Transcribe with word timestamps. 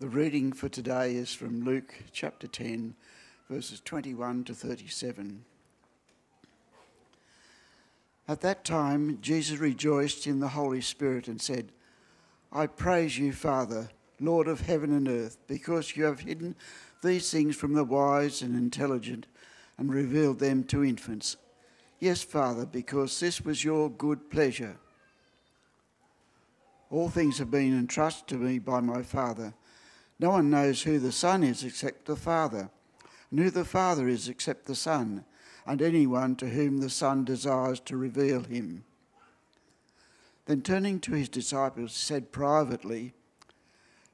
The 0.00 0.08
reading 0.08 0.52
for 0.52 0.68
today 0.68 1.14
is 1.14 1.32
from 1.32 1.64
Luke 1.64 1.94
chapter 2.10 2.48
10, 2.48 2.96
verses 3.48 3.80
21 3.80 4.42
to 4.44 4.52
37. 4.52 5.44
At 8.26 8.40
that 8.40 8.64
time, 8.64 9.18
Jesus 9.20 9.58
rejoiced 9.60 10.26
in 10.26 10.40
the 10.40 10.48
Holy 10.48 10.80
Spirit 10.80 11.28
and 11.28 11.40
said, 11.40 11.70
I 12.52 12.66
praise 12.66 13.18
you, 13.18 13.32
Father, 13.32 13.88
Lord 14.18 14.48
of 14.48 14.62
heaven 14.62 14.90
and 14.90 15.06
earth, 15.06 15.38
because 15.46 15.96
you 15.96 16.04
have 16.04 16.20
hidden 16.20 16.56
these 17.04 17.30
things 17.30 17.54
from 17.54 17.74
the 17.74 17.84
wise 17.84 18.42
and 18.42 18.56
intelligent 18.56 19.28
and 19.78 19.94
revealed 19.94 20.40
them 20.40 20.64
to 20.64 20.84
infants. 20.84 21.36
Yes, 22.00 22.20
Father, 22.20 22.66
because 22.66 23.20
this 23.20 23.42
was 23.42 23.62
your 23.62 23.88
good 23.90 24.28
pleasure. 24.28 24.76
All 26.90 27.08
things 27.08 27.38
have 27.38 27.52
been 27.52 27.78
entrusted 27.78 28.26
to 28.26 28.34
me 28.34 28.58
by 28.58 28.80
my 28.80 29.02
Father. 29.02 29.54
No 30.24 30.30
one 30.30 30.48
knows 30.48 30.84
who 30.84 30.98
the 30.98 31.12
Son 31.12 31.44
is 31.44 31.62
except 31.64 32.06
the 32.06 32.16
Father, 32.16 32.70
and 33.30 33.40
who 33.40 33.50
the 33.50 33.62
Father 33.62 34.08
is 34.08 34.26
except 34.26 34.64
the 34.64 34.74
Son, 34.74 35.26
and 35.66 35.82
anyone 35.82 36.34
to 36.36 36.48
whom 36.48 36.78
the 36.78 36.88
Son 36.88 37.26
desires 37.26 37.78
to 37.80 37.98
reveal 37.98 38.42
him. 38.42 38.84
Then 40.46 40.62
turning 40.62 40.98
to 41.00 41.12
his 41.12 41.28
disciples, 41.28 41.90
he 41.90 41.98
said 41.98 42.32
privately, 42.32 43.12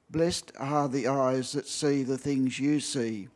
Blessed 0.09 0.51
are 0.59 0.89
the 0.89 1.07
eyes 1.07 1.53
that 1.53 1.65
see 1.65 2.03
the 2.03 2.17
things 2.17 2.59
you 2.59 2.81
see. 2.81 3.29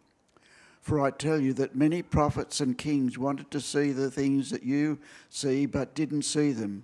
For 0.81 0.99
I 0.99 1.11
tell 1.11 1.39
you 1.39 1.53
that 1.53 1.77
many 1.77 2.01
prophets 2.01 2.59
and 2.59 2.77
kings 2.77 3.17
wanted 3.17 3.51
to 3.51 3.61
see 3.61 3.93
the 3.93 4.11
things 4.11 4.49
that 4.49 4.63
you 4.63 4.99
see, 5.29 5.65
but 5.65 5.95
didn't 5.95 6.23
see 6.23 6.51
them, 6.51 6.83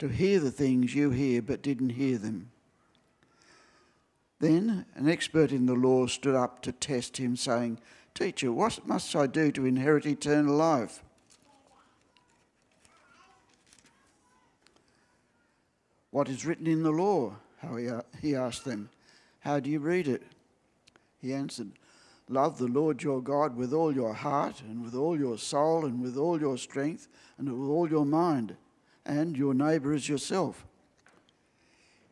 to 0.00 0.08
hear 0.08 0.40
the 0.40 0.50
things 0.50 0.92
you 0.92 1.10
hear, 1.10 1.40
but 1.40 1.62
didn't 1.62 1.90
hear 1.90 2.18
them. 2.18 2.50
Then 4.40 4.86
an 4.94 5.08
expert 5.08 5.50
in 5.50 5.66
the 5.66 5.74
law 5.74 6.06
stood 6.06 6.34
up 6.34 6.62
to 6.62 6.72
test 6.72 7.16
him, 7.16 7.34
saying, 7.34 7.80
Teacher, 8.14 8.52
what 8.52 8.86
must 8.86 9.14
I 9.16 9.26
do 9.26 9.50
to 9.52 9.66
inherit 9.66 10.06
eternal 10.06 10.54
life? 10.54 11.02
What 16.10 16.28
is 16.28 16.46
written 16.46 16.66
in 16.66 16.82
the 16.82 16.90
law? 16.90 17.34
He 18.20 18.34
asked 18.34 18.64
them. 18.64 18.90
How 19.40 19.60
do 19.60 19.70
you 19.70 19.78
read 19.78 20.08
it? 20.08 20.22
He 21.20 21.32
answered, 21.32 21.72
Love 22.28 22.58
the 22.58 22.68
Lord 22.68 23.02
your 23.02 23.22
God 23.22 23.56
with 23.56 23.72
all 23.72 23.94
your 23.94 24.12
heart, 24.12 24.60
and 24.60 24.84
with 24.84 24.94
all 24.94 25.18
your 25.18 25.38
soul, 25.38 25.84
and 25.84 26.00
with 26.02 26.16
all 26.16 26.38
your 26.38 26.58
strength, 26.58 27.08
and 27.38 27.48
with 27.50 27.68
all 27.68 27.88
your 27.88 28.04
mind, 28.04 28.56
and 29.06 29.36
your 29.36 29.54
neighbour 29.54 29.94
as 29.94 30.08
yourself. 30.08 30.66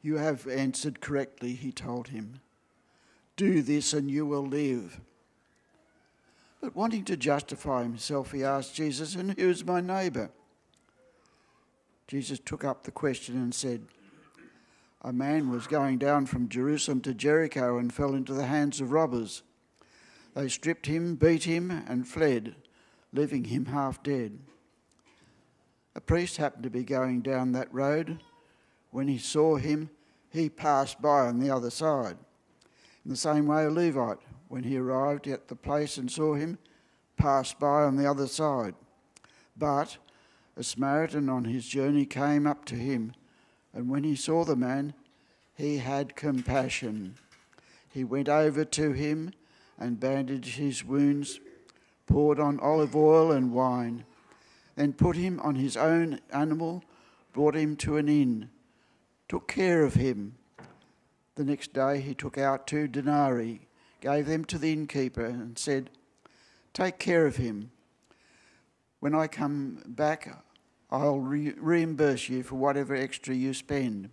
You 0.06 0.18
have 0.18 0.46
answered 0.46 1.00
correctly, 1.00 1.54
he 1.54 1.72
told 1.72 2.06
him. 2.06 2.38
Do 3.34 3.60
this 3.60 3.92
and 3.92 4.08
you 4.08 4.24
will 4.24 4.46
live. 4.46 5.00
But 6.60 6.76
wanting 6.76 7.02
to 7.06 7.16
justify 7.16 7.82
himself, 7.82 8.30
he 8.30 8.44
asked 8.44 8.76
Jesus, 8.76 9.16
And 9.16 9.36
who 9.36 9.50
is 9.50 9.64
my 9.64 9.80
neighbour? 9.80 10.30
Jesus 12.06 12.38
took 12.38 12.62
up 12.62 12.84
the 12.84 12.92
question 12.92 13.34
and 13.34 13.52
said, 13.52 13.82
A 15.02 15.12
man 15.12 15.50
was 15.50 15.66
going 15.66 15.98
down 15.98 16.26
from 16.26 16.48
Jerusalem 16.48 17.00
to 17.00 17.12
Jericho 17.12 17.76
and 17.76 17.92
fell 17.92 18.14
into 18.14 18.32
the 18.32 18.46
hands 18.46 18.80
of 18.80 18.92
robbers. 18.92 19.42
They 20.36 20.46
stripped 20.46 20.86
him, 20.86 21.16
beat 21.16 21.42
him, 21.42 21.72
and 21.88 22.06
fled, 22.06 22.54
leaving 23.12 23.46
him 23.46 23.66
half 23.66 24.04
dead. 24.04 24.38
A 25.96 26.00
priest 26.00 26.36
happened 26.36 26.62
to 26.62 26.70
be 26.70 26.84
going 26.84 27.22
down 27.22 27.50
that 27.50 27.74
road. 27.74 28.20
When 28.96 29.08
he 29.08 29.18
saw 29.18 29.56
him, 29.56 29.90
he 30.30 30.48
passed 30.48 31.02
by 31.02 31.26
on 31.26 31.38
the 31.38 31.50
other 31.50 31.68
side. 31.68 32.16
In 33.04 33.10
the 33.10 33.16
same 33.18 33.46
way, 33.46 33.66
a 33.66 33.70
Levite, 33.70 34.20
when 34.48 34.62
he 34.62 34.78
arrived 34.78 35.26
at 35.28 35.48
the 35.48 35.54
place 35.54 35.98
and 35.98 36.10
saw 36.10 36.32
him, 36.32 36.56
passed 37.18 37.58
by 37.58 37.82
on 37.82 37.96
the 37.96 38.10
other 38.10 38.26
side. 38.26 38.74
But 39.54 39.98
a 40.56 40.62
Samaritan 40.62 41.28
on 41.28 41.44
his 41.44 41.68
journey 41.68 42.06
came 42.06 42.46
up 42.46 42.64
to 42.64 42.74
him, 42.74 43.12
and 43.74 43.90
when 43.90 44.02
he 44.02 44.16
saw 44.16 44.46
the 44.46 44.56
man, 44.56 44.94
he 45.54 45.76
had 45.76 46.16
compassion. 46.16 47.16
He 47.90 48.02
went 48.02 48.30
over 48.30 48.64
to 48.64 48.92
him 48.92 49.34
and 49.78 50.00
bandaged 50.00 50.56
his 50.56 50.82
wounds, 50.82 51.38
poured 52.06 52.40
on 52.40 52.58
olive 52.60 52.96
oil 52.96 53.30
and 53.30 53.52
wine, 53.52 54.06
then 54.74 54.94
put 54.94 55.16
him 55.16 55.38
on 55.40 55.56
his 55.56 55.76
own 55.76 56.18
animal, 56.32 56.82
brought 57.34 57.54
him 57.54 57.76
to 57.76 57.98
an 57.98 58.08
inn 58.08 58.48
took 59.28 59.48
care 59.48 59.82
of 59.82 59.94
him. 59.94 60.36
The 61.34 61.44
next 61.44 61.72
day 61.72 62.00
he 62.00 62.14
took 62.14 62.38
out 62.38 62.66
two 62.66 62.88
denarii, 62.88 63.60
gave 64.00 64.26
them 64.26 64.44
to 64.46 64.58
the 64.58 64.72
innkeeper, 64.72 65.24
and 65.24 65.58
said, 65.58 65.90
Take 66.72 66.98
care 66.98 67.26
of 67.26 67.36
him. 67.36 67.70
When 69.00 69.14
I 69.14 69.26
come 69.26 69.82
back, 69.86 70.42
I'll 70.90 71.20
re- 71.20 71.54
reimburse 71.56 72.28
you 72.28 72.42
for 72.42 72.56
whatever 72.56 72.94
extra 72.94 73.34
you 73.34 73.54
spend. 73.54 74.10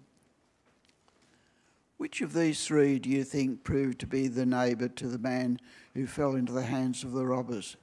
Which 1.97 2.21
of 2.21 2.33
these 2.33 2.65
three 2.65 2.99
do 2.99 3.09
you 3.09 3.23
think 3.23 3.63
proved 3.63 3.99
to 3.99 4.07
be 4.07 4.27
the 4.27 4.45
neighbour 4.45 4.89
to 4.89 5.07
the 5.07 5.19
man 5.19 5.59
who 5.93 6.05
fell 6.07 6.35
into 6.35 6.51
the 6.51 6.63
hands 6.63 7.03
of 7.03 7.13
the 7.13 7.25
robbers? 7.25 7.77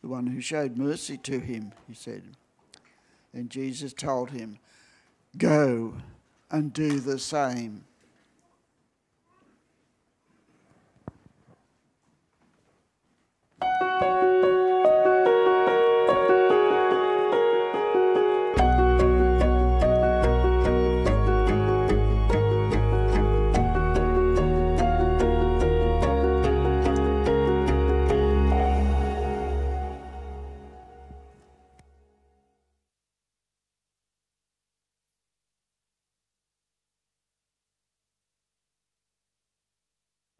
The 0.00 0.08
one 0.08 0.28
who 0.28 0.40
showed 0.40 0.78
mercy 0.78 1.18
to 1.18 1.40
him, 1.40 1.72
he 1.86 1.94
said. 1.94 2.22
Then 3.34 3.48
Jesus 3.48 3.92
told 3.92 4.30
him, 4.30 4.58
Go 5.36 5.94
and 6.50 6.72
do 6.72 7.00
the 7.00 7.18
same. 7.18 7.84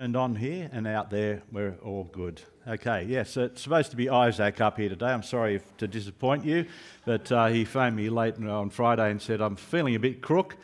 And 0.09 0.17
on 0.17 0.37
here 0.37 0.71
and 0.73 0.87
out 0.87 1.11
there, 1.11 1.43
we're 1.53 1.75
all 1.85 2.05
good. 2.05 2.41
Okay, 2.67 3.05
yes, 3.07 3.37
it's 3.37 3.61
supposed 3.61 3.91
to 3.91 3.97
be 3.99 4.09
Isaac 4.09 4.59
up 4.59 4.79
here 4.79 4.89
today. 4.89 5.09
I'm 5.09 5.23
sorry 5.23 5.57
if, 5.57 5.77
to 5.77 5.87
disappoint 5.87 6.47
you, 6.47 6.65
but 7.05 7.31
uh, 7.31 7.49
he 7.49 7.67
phoned 7.67 7.95
me 7.95 8.09
late 8.09 8.43
on 8.43 8.71
Friday 8.71 9.11
and 9.11 9.21
said, 9.21 9.43
I'm 9.43 9.55
feeling 9.55 9.97
a 9.97 9.99
bit 9.99 10.23
crook. 10.23 10.57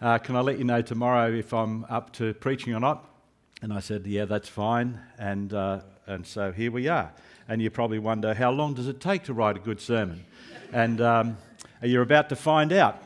Uh, 0.00 0.16
can 0.16 0.34
I 0.34 0.40
let 0.40 0.56
you 0.56 0.64
know 0.64 0.80
tomorrow 0.80 1.30
if 1.30 1.52
I'm 1.52 1.84
up 1.90 2.10
to 2.14 2.32
preaching 2.32 2.72
or 2.72 2.80
not? 2.80 3.04
And 3.60 3.70
I 3.70 3.80
said, 3.80 4.06
Yeah, 4.06 4.24
that's 4.24 4.48
fine. 4.48 4.98
And, 5.18 5.52
uh, 5.52 5.80
and 6.06 6.26
so 6.26 6.50
here 6.50 6.72
we 6.72 6.88
are. 6.88 7.12
And 7.50 7.60
you 7.60 7.68
probably 7.68 7.98
wonder, 7.98 8.32
how 8.32 8.50
long 8.50 8.72
does 8.72 8.88
it 8.88 8.98
take 8.98 9.24
to 9.24 9.34
write 9.34 9.58
a 9.58 9.60
good 9.60 9.82
sermon? 9.82 10.24
And 10.72 11.02
um, 11.02 11.36
you're 11.82 12.00
about 12.00 12.30
to 12.30 12.36
find 12.36 12.72
out 12.72 13.02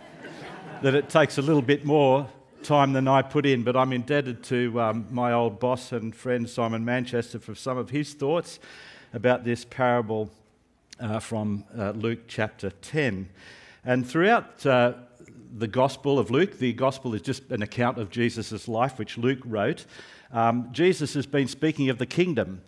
that 0.82 0.94
it 0.94 1.08
takes 1.08 1.36
a 1.36 1.42
little 1.42 1.62
bit 1.62 1.84
more 1.84 2.28
time 2.62 2.92
than 2.92 3.08
I 3.08 3.22
put 3.22 3.46
in, 3.46 3.62
but 3.62 3.76
I'm 3.76 3.92
indebted 3.92 4.42
to 4.44 4.80
um, 4.80 5.06
my 5.10 5.32
old 5.32 5.58
boss 5.58 5.92
and 5.92 6.14
friend 6.14 6.48
Simon 6.48 6.84
Manchester 6.84 7.38
for 7.38 7.54
some 7.54 7.78
of 7.78 7.90
his 7.90 8.12
thoughts 8.12 8.58
about 9.12 9.44
this 9.44 9.64
parable 9.64 10.30
uh, 11.00 11.18
from 11.18 11.64
uh, 11.76 11.92
Luke 11.92 12.20
chapter 12.28 12.70
10. 12.70 13.28
And 13.84 14.06
throughout 14.06 14.64
uh, 14.66 14.94
the 15.56 15.66
Gospel 15.66 16.18
of 16.18 16.30
Luke, 16.30 16.58
the 16.58 16.72
Gospel 16.72 17.14
is 17.14 17.22
just 17.22 17.50
an 17.50 17.62
account 17.62 17.98
of 17.98 18.10
Jesus' 18.10 18.68
life, 18.68 18.98
which 18.98 19.16
Luke 19.16 19.40
wrote. 19.44 19.86
Um, 20.32 20.68
Jesus 20.72 21.14
has 21.14 21.26
been 21.26 21.48
speaking 21.48 21.88
of 21.88 21.98
the 21.98 22.06
kingdom, 22.06 22.62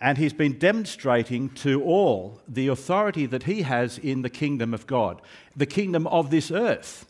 and 0.00 0.18
he's 0.18 0.32
been 0.34 0.58
demonstrating 0.58 1.48
to 1.50 1.82
all 1.82 2.40
the 2.46 2.68
authority 2.68 3.26
that 3.26 3.44
he 3.44 3.62
has 3.62 3.98
in 3.98 4.22
the 4.22 4.30
kingdom 4.30 4.74
of 4.74 4.86
God, 4.86 5.22
the 5.56 5.66
kingdom 5.66 6.06
of 6.06 6.30
this 6.30 6.50
earth. 6.50 7.07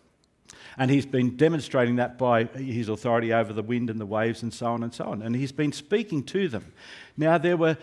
And 0.78 0.90
he's 0.90 1.06
been 1.06 1.36
demonstrating 1.36 1.96
that 1.96 2.16
by 2.16 2.44
his 2.44 2.88
authority 2.88 3.32
over 3.32 3.52
the 3.52 3.62
wind 3.62 3.90
and 3.90 4.00
the 4.00 4.06
waves 4.06 4.42
and 4.42 4.54
so 4.54 4.66
on 4.66 4.84
and 4.84 4.94
so 4.94 5.06
on. 5.06 5.22
And 5.22 5.34
he's 5.34 5.52
been 5.52 5.72
speaking 5.72 6.22
to 6.25 6.48
them. 6.48 6.72
Now, 7.16 7.36
there 7.36 7.56
were 7.56 7.76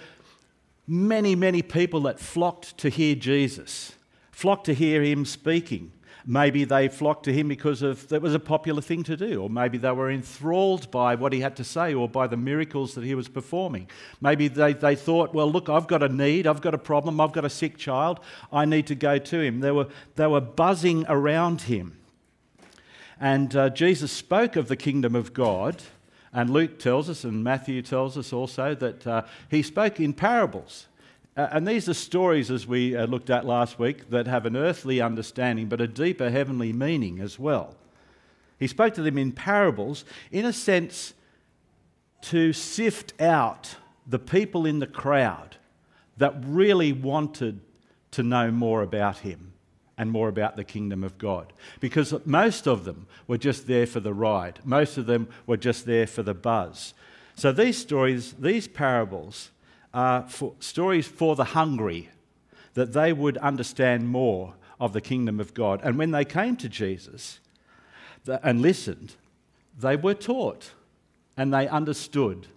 many, 0.88 1.36
many 1.36 1.62
people 1.62 2.02
that 2.02 2.20
flocked 2.20 2.78
to 2.78 2.90
hear 2.90 3.16
Jesus, 3.16 3.94
flocked 4.32 4.66
to 4.68 4.74
hear 4.74 5.04
him 5.04 5.26
speaking. 5.26 5.92
Maybe 6.28 6.64
they 6.64 6.88
flocked 6.88 7.26
to 7.26 7.34
him 7.34 7.48
because 7.48 7.84
of 7.84 8.08
that 8.08 8.20
was 8.20 8.34
a 8.34 8.40
popular 8.40 8.82
thing 8.82 9.04
to 9.04 9.16
do, 9.16 9.44
or 9.44 9.50
maybe 9.50 9.78
they 9.78 9.92
were 9.92 10.10
enthralled 10.10 10.90
by 10.90 11.14
what 11.14 11.34
he 11.34 11.42
had 11.42 11.56
to 11.58 11.64
say 11.64 11.94
or 11.94 12.10
by 12.10 12.26
the 12.26 12.38
miracles 12.38 12.96
that 12.96 13.04
he 13.04 13.14
was 13.14 13.28
performing. 13.28 13.88
Maybe 14.22 14.48
they, 14.48 14.74
they 14.74 14.96
thought, 14.96 15.36
well, 15.36 15.52
look, 15.52 15.70
I've 15.70 15.86
got 15.86 16.02
a 16.02 16.10
need, 16.10 16.48
I've 16.48 16.62
got 16.62 16.74
a 16.74 16.80
problem, 16.80 17.22
I've 17.22 17.32
got 17.32 17.46
a 17.46 17.50
sick 17.50 17.78
child, 17.78 18.22
I 18.52 18.66
need 18.66 18.88
to 18.88 18.96
go 18.96 19.20
to 19.20 19.40
him. 19.40 19.60
They 19.60 19.70
were, 19.70 19.88
they 20.16 20.26
were 20.26 20.42
buzzing 20.42 21.06
around 21.08 21.62
him. 21.62 21.96
And 23.20 23.56
uh, 23.56 23.70
Jesus 23.70 24.12
spoke 24.12 24.56
of 24.56 24.68
the 24.68 24.76
kingdom 24.76 25.16
of 25.16 25.34
God 25.34 25.82
And 26.36 26.50
Luke 26.50 26.80
tells 26.80 27.10
us, 27.10 27.24
and 27.24 27.46
Matthew 27.46 27.82
tells 27.82 28.18
us 28.18 28.34
also, 28.34 28.76
that 28.76 29.08
uh, 29.08 29.22
he 29.50 29.64
spoke 29.64 30.02
in 30.02 30.12
parables. 30.12 30.88
Uh, 31.38 31.48
and 31.50 31.66
these 31.66 31.88
are 31.88 31.94
stories, 31.94 32.52
as 32.52 32.68
we 32.68 32.94
uh, 32.94 33.06
looked 33.06 33.30
at 33.30 33.46
last 33.46 33.80
week, 33.80 34.10
that 34.10 34.28
have 34.28 34.46
an 34.46 34.58
earthly 34.58 35.00
understanding 35.00 35.68
but 35.68 35.80
a 35.80 35.88
deeper 35.88 36.30
heavenly 36.30 36.74
meaning 36.74 37.22
as 37.22 37.40
well. 37.40 37.78
He 38.60 38.68
spoke 38.68 38.94
to 38.96 39.02
them 39.02 39.18
in 39.18 39.32
parables, 39.32 40.04
in 40.30 40.44
a 40.44 40.52
sense, 40.52 41.14
to 42.24 42.52
sift 42.52 43.14
out 43.22 43.78
the 44.06 44.20
people 44.20 44.66
in 44.66 44.80
the 44.80 44.88
crowd 44.88 45.56
that 46.18 46.36
really 46.46 46.92
wanted 46.92 47.62
to 48.12 48.24
know 48.24 48.52
more 48.52 48.82
about 48.82 49.20
him 49.20 49.54
and 49.98 50.12
more 50.12 50.28
about 50.28 50.56
the 50.56 50.64
kingdom 50.64 51.04
of 51.04 51.18
God. 51.18 51.54
Because 51.80 52.14
most 52.26 52.68
of 52.68 52.84
them 52.84 53.08
were 53.28 53.38
just 53.38 53.68
there 53.68 53.88
for 53.88 54.00
the 54.00 54.14
ride, 54.14 54.60
most 54.64 54.98
of 54.98 55.06
them 55.06 55.28
were 55.46 55.58
just 55.58 55.86
there 55.86 56.08
for 56.08 56.24
the 56.24 56.34
buzz. 56.34 56.94
So 57.36 57.52
these 57.52 57.78
stories, 57.78 58.34
these 58.34 58.68
parables, 58.68 59.52
are 59.94 60.28
for, 60.28 60.54
stories 60.60 61.08
for 61.08 61.36
the 61.36 61.46
hungry, 61.46 62.10
that 62.74 62.94
they 62.94 63.14
would 63.14 63.38
understand 63.38 64.10
more 64.10 64.54
of 64.80 64.94
the 64.94 65.02
kingdom 65.02 65.40
of 65.40 65.54
God. 65.54 65.80
And 65.84 65.98
when 65.98 66.12
they 66.12 66.26
came 66.26 66.58
to 66.58 66.70
Jesus 66.70 67.40
and 68.28 68.62
listened, 68.62 69.16
they 69.78 69.96
were 69.96 70.14
taught 70.14 70.72
and 71.38 71.54
they 71.54 71.68
understood 71.68 72.48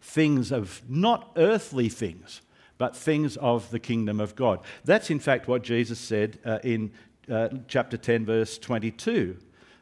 things 0.00 0.50
of 0.52 0.82
not 0.88 1.30
earthly 1.36 1.88
things, 1.88 2.40
but 2.78 2.96
things 2.96 3.36
of 3.36 3.70
the 3.70 3.78
kingdom 3.78 4.20
of 4.20 4.34
God. 4.34 4.60
That's 4.84 5.10
in 5.10 5.18
fact 5.18 5.48
what 5.48 5.62
Jesus 5.62 5.98
said 5.98 6.38
uh, 6.44 6.60
in 6.62 6.92
uh, 7.30 7.48
chapter 7.66 7.96
10, 7.96 8.24
verse 8.24 8.56
22, 8.58 9.36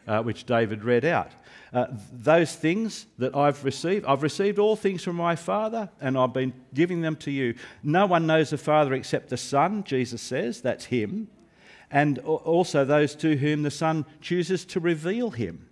uh, 0.08 0.22
which 0.22 0.44
David 0.44 0.82
read 0.84 1.04
out. 1.04 1.30
Uh, 1.72 1.86
those 2.12 2.54
things 2.54 3.06
that 3.18 3.36
I've 3.36 3.64
received, 3.64 4.06
I've 4.06 4.22
received 4.22 4.58
all 4.58 4.76
things 4.76 5.04
from 5.04 5.16
my 5.16 5.36
Father, 5.36 5.90
and 6.00 6.16
I've 6.16 6.32
been 6.32 6.54
giving 6.72 7.02
them 7.02 7.16
to 7.16 7.30
you. 7.30 7.54
No 7.82 8.06
one 8.06 8.26
knows 8.26 8.50
the 8.50 8.58
Father 8.58 8.94
except 8.94 9.28
the 9.28 9.36
Son, 9.36 9.84
Jesus 9.84 10.22
says, 10.22 10.60
that's 10.60 10.86
Him, 10.86 11.28
and 11.90 12.18
also 12.18 12.84
those 12.84 13.14
to 13.16 13.36
whom 13.36 13.62
the 13.62 13.70
Son 13.70 14.06
chooses 14.20 14.64
to 14.66 14.80
reveal 14.80 15.30
Him. 15.30 15.68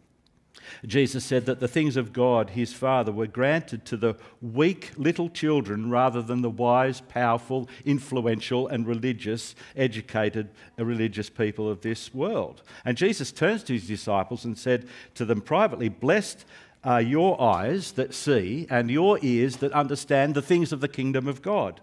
Jesus 0.87 1.25
said 1.25 1.47
that 1.47 1.61
the 1.61 1.69
things 1.69 1.97
of 1.97 2.13
God, 2.13 2.51
his 2.51 2.73
Father, 2.73 3.13
were 3.13 3.27
granted 3.27 3.85
to 3.87 3.97
the 3.97 4.15
weak 4.41 4.93
little 4.97 5.29
children 5.29 5.91
rather 5.91 6.23
than 6.23 6.43
the 6.43 6.51
wise, 6.51 7.01
powerful, 7.01 7.69
influential, 7.85 8.69
and 8.69 8.87
religious, 8.87 9.55
educated, 9.77 10.49
uh, 10.79 10.85
religious 10.85 11.31
people 11.31 11.71
of 11.71 11.81
this 11.81 12.13
world. 12.15 12.63
And 12.85 12.97
Jesus 12.97 13.33
turns 13.33 13.63
to 13.65 13.75
his 13.75 13.87
disciples 13.87 14.45
and 14.45 14.59
said 14.59 14.87
to 15.15 15.25
them 15.25 15.41
privately, 15.41 15.89
Blessed 15.89 16.45
are 16.83 17.01
your 17.01 17.41
eyes 17.41 17.93
that 17.93 18.15
see 18.15 18.67
and 18.69 18.91
your 18.91 19.19
ears 19.23 19.57
that 19.57 19.73
understand 19.73 20.35
the 20.35 20.43
things 20.43 20.73
of 20.73 20.81
the 20.81 20.89
kingdom 20.89 21.27
of 21.27 21.43
God. 21.43 21.81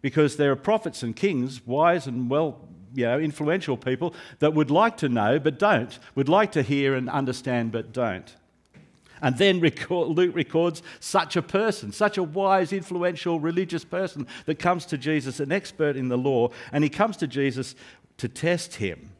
Because 0.00 0.36
there 0.36 0.52
are 0.52 0.56
prophets 0.56 1.02
and 1.02 1.16
kings, 1.16 1.66
wise 1.66 2.06
and 2.06 2.30
well 2.30 2.68
you 2.94 3.04
know, 3.04 3.18
influential 3.18 3.76
people 3.76 4.14
that 4.38 4.54
would 4.54 4.70
like 4.70 4.96
to 4.98 5.08
know 5.08 5.38
but 5.38 5.58
don't, 5.58 5.98
would 6.14 6.28
like 6.28 6.52
to 6.52 6.62
hear 6.62 6.94
and 6.94 7.08
understand 7.08 7.72
but 7.72 7.92
don't. 7.92 8.34
And 9.20 9.36
then 9.36 9.60
record, 9.60 10.08
Luke 10.08 10.34
records 10.34 10.82
such 11.00 11.36
a 11.36 11.42
person, 11.42 11.92
such 11.92 12.18
a 12.18 12.22
wise, 12.22 12.72
influential, 12.72 13.40
religious 13.40 13.84
person 13.84 14.26
that 14.46 14.58
comes 14.58 14.86
to 14.86 14.98
Jesus, 14.98 15.40
an 15.40 15.50
expert 15.50 15.96
in 15.96 16.08
the 16.08 16.18
law, 16.18 16.50
and 16.72 16.84
he 16.84 16.90
comes 16.90 17.16
to 17.18 17.26
Jesus 17.26 17.74
to 18.18 18.28
test 18.28 18.76
him. 18.76 19.10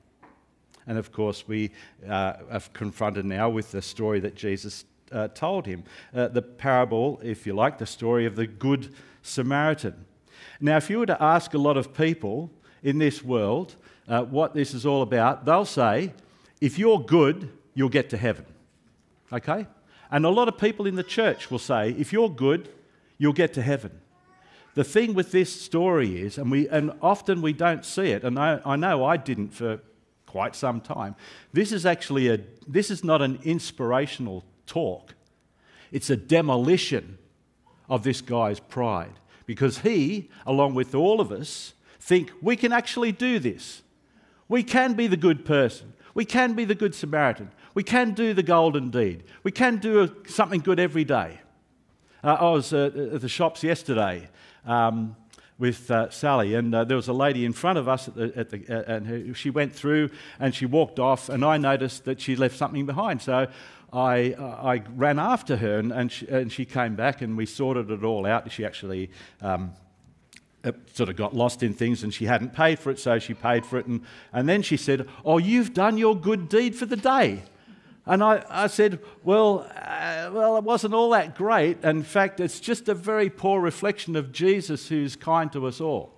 And 0.86 0.98
of 0.98 1.12
course, 1.12 1.46
we 1.46 1.70
uh, 2.08 2.34
are 2.50 2.62
confronted 2.72 3.24
now 3.24 3.48
with 3.48 3.72
the 3.72 3.82
story 3.82 4.20
that 4.20 4.34
Jesus 4.34 4.84
uh, 5.12 5.28
told 5.28 5.66
him 5.66 5.84
uh, 6.14 6.28
the 6.28 6.42
parable, 6.42 7.20
if 7.22 7.46
you 7.46 7.54
like, 7.54 7.78
the 7.78 7.86
story 7.86 8.24
of 8.24 8.36
the 8.36 8.46
Good 8.46 8.94
Samaritan. 9.22 10.06
Now, 10.60 10.76
if 10.76 10.88
you 10.90 10.98
were 10.98 11.06
to 11.06 11.22
ask 11.22 11.54
a 11.54 11.58
lot 11.58 11.76
of 11.76 11.92
people, 11.92 12.50
in 12.88 12.98
this 12.98 13.22
world, 13.22 13.76
uh, 14.08 14.22
what 14.22 14.54
this 14.54 14.72
is 14.72 14.86
all 14.86 15.02
about, 15.02 15.44
they'll 15.44 15.66
say, 15.66 16.14
if 16.58 16.78
you're 16.78 16.98
good, 16.98 17.50
you'll 17.74 17.90
get 17.90 18.08
to 18.10 18.16
heaven. 18.16 18.46
Okay? 19.30 19.66
And 20.10 20.24
a 20.24 20.30
lot 20.30 20.48
of 20.48 20.56
people 20.56 20.86
in 20.86 20.94
the 20.94 21.02
church 21.02 21.50
will 21.50 21.58
say, 21.58 21.90
if 21.90 22.14
you're 22.14 22.30
good, 22.30 22.70
you'll 23.18 23.34
get 23.34 23.52
to 23.54 23.62
heaven. 23.62 23.90
The 24.74 24.84
thing 24.84 25.12
with 25.12 25.32
this 25.32 25.52
story 25.52 26.22
is, 26.22 26.38
and, 26.38 26.50
we, 26.50 26.66
and 26.68 26.92
often 27.02 27.42
we 27.42 27.52
don't 27.52 27.84
see 27.84 28.10
it, 28.12 28.24
and 28.24 28.38
I, 28.38 28.60
I 28.64 28.76
know 28.76 29.04
I 29.04 29.18
didn't 29.18 29.50
for 29.50 29.80
quite 30.24 30.56
some 30.56 30.80
time, 30.80 31.14
this 31.52 31.72
is 31.72 31.84
actually 31.84 32.28
a, 32.28 32.38
this 32.66 32.90
is 32.90 33.04
not 33.04 33.20
an 33.20 33.38
inspirational 33.44 34.44
talk. 34.66 35.14
It's 35.92 36.08
a 36.08 36.16
demolition 36.16 37.18
of 37.88 38.02
this 38.02 38.22
guy's 38.22 38.60
pride. 38.60 39.12
Because 39.44 39.78
he, 39.78 40.30
along 40.46 40.74
with 40.74 40.94
all 40.94 41.20
of 41.20 41.32
us, 41.32 41.74
think 42.08 42.32
we 42.40 42.56
can 42.56 42.72
actually 42.72 43.12
do 43.12 43.38
this. 43.38 43.82
We 44.48 44.62
can 44.62 44.94
be 44.94 45.06
the 45.08 45.16
good 45.16 45.44
person. 45.44 45.92
We 46.14 46.24
can 46.24 46.54
be 46.54 46.64
the 46.64 46.74
good 46.74 46.94
Samaritan. 46.94 47.50
We 47.74 47.82
can 47.82 48.14
do 48.14 48.32
the 48.32 48.42
golden 48.42 48.90
deed. 48.90 49.24
We 49.42 49.52
can 49.52 49.76
do 49.76 50.00
a, 50.00 50.10
something 50.26 50.60
good 50.60 50.80
every 50.80 51.04
day. 51.04 51.38
Uh, 52.24 52.36
I 52.40 52.50
was 52.50 52.72
uh, 52.72 53.10
at 53.14 53.20
the 53.20 53.28
shops 53.28 53.62
yesterday 53.62 54.28
um, 54.64 55.16
with 55.58 55.90
uh, 55.90 56.08
Sally, 56.08 56.54
and 56.54 56.74
uh, 56.74 56.84
there 56.84 56.96
was 56.96 57.08
a 57.08 57.12
lady 57.12 57.44
in 57.44 57.52
front 57.52 57.78
of 57.78 57.88
us, 57.88 58.08
at 58.08 58.14
the, 58.14 58.32
at 58.34 58.50
the, 58.50 58.64
uh, 58.68 58.94
and 58.94 59.06
her, 59.06 59.34
she 59.34 59.50
went 59.50 59.74
through 59.74 60.08
and 60.40 60.54
she 60.54 60.64
walked 60.64 60.98
off, 60.98 61.28
and 61.28 61.44
I 61.44 61.58
noticed 61.58 62.06
that 62.06 62.22
she 62.22 62.36
left 62.36 62.56
something 62.56 62.86
behind. 62.86 63.20
So 63.20 63.48
I, 63.92 64.32
uh, 64.32 64.42
I 64.44 64.82
ran 64.96 65.18
after 65.18 65.58
her, 65.58 65.78
and, 65.78 65.92
and, 65.92 66.10
she, 66.10 66.26
and, 66.28 66.50
she, 66.50 66.64
came 66.64 66.96
back, 66.96 67.20
and 67.20 67.36
we 67.36 67.44
sorted 67.44 67.90
it 67.90 68.02
all 68.02 68.24
out. 68.24 68.50
She 68.50 68.64
actually 68.64 69.10
um, 69.42 69.74
sort 70.92 71.08
of 71.08 71.16
got 71.16 71.34
lost 71.34 71.62
in 71.62 71.72
things 71.72 72.02
and 72.02 72.12
she 72.12 72.26
hadn't 72.26 72.54
paid 72.54 72.78
for 72.78 72.90
it, 72.90 72.98
so 72.98 73.18
she 73.18 73.34
paid 73.34 73.64
for 73.64 73.78
it. 73.78 73.86
And, 73.86 74.02
and 74.32 74.48
then 74.48 74.62
she 74.62 74.76
said, 74.76 75.08
Oh, 75.24 75.38
you've 75.38 75.72
done 75.72 75.98
your 75.98 76.16
good 76.16 76.48
deed 76.48 76.74
for 76.74 76.86
the 76.86 76.96
day. 76.96 77.42
And 78.06 78.24
I, 78.24 78.42
I 78.48 78.66
said, 78.68 79.00
well, 79.22 79.70
uh, 79.76 80.30
well, 80.32 80.56
it 80.56 80.64
wasn't 80.64 80.94
all 80.94 81.10
that 81.10 81.36
great. 81.36 81.84
In 81.84 82.02
fact, 82.02 82.40
it's 82.40 82.58
just 82.58 82.88
a 82.88 82.94
very 82.94 83.28
poor 83.28 83.60
reflection 83.60 84.16
of 84.16 84.32
Jesus 84.32 84.88
who's 84.88 85.14
kind 85.14 85.52
to 85.52 85.66
us 85.66 85.78
all. 85.78 86.14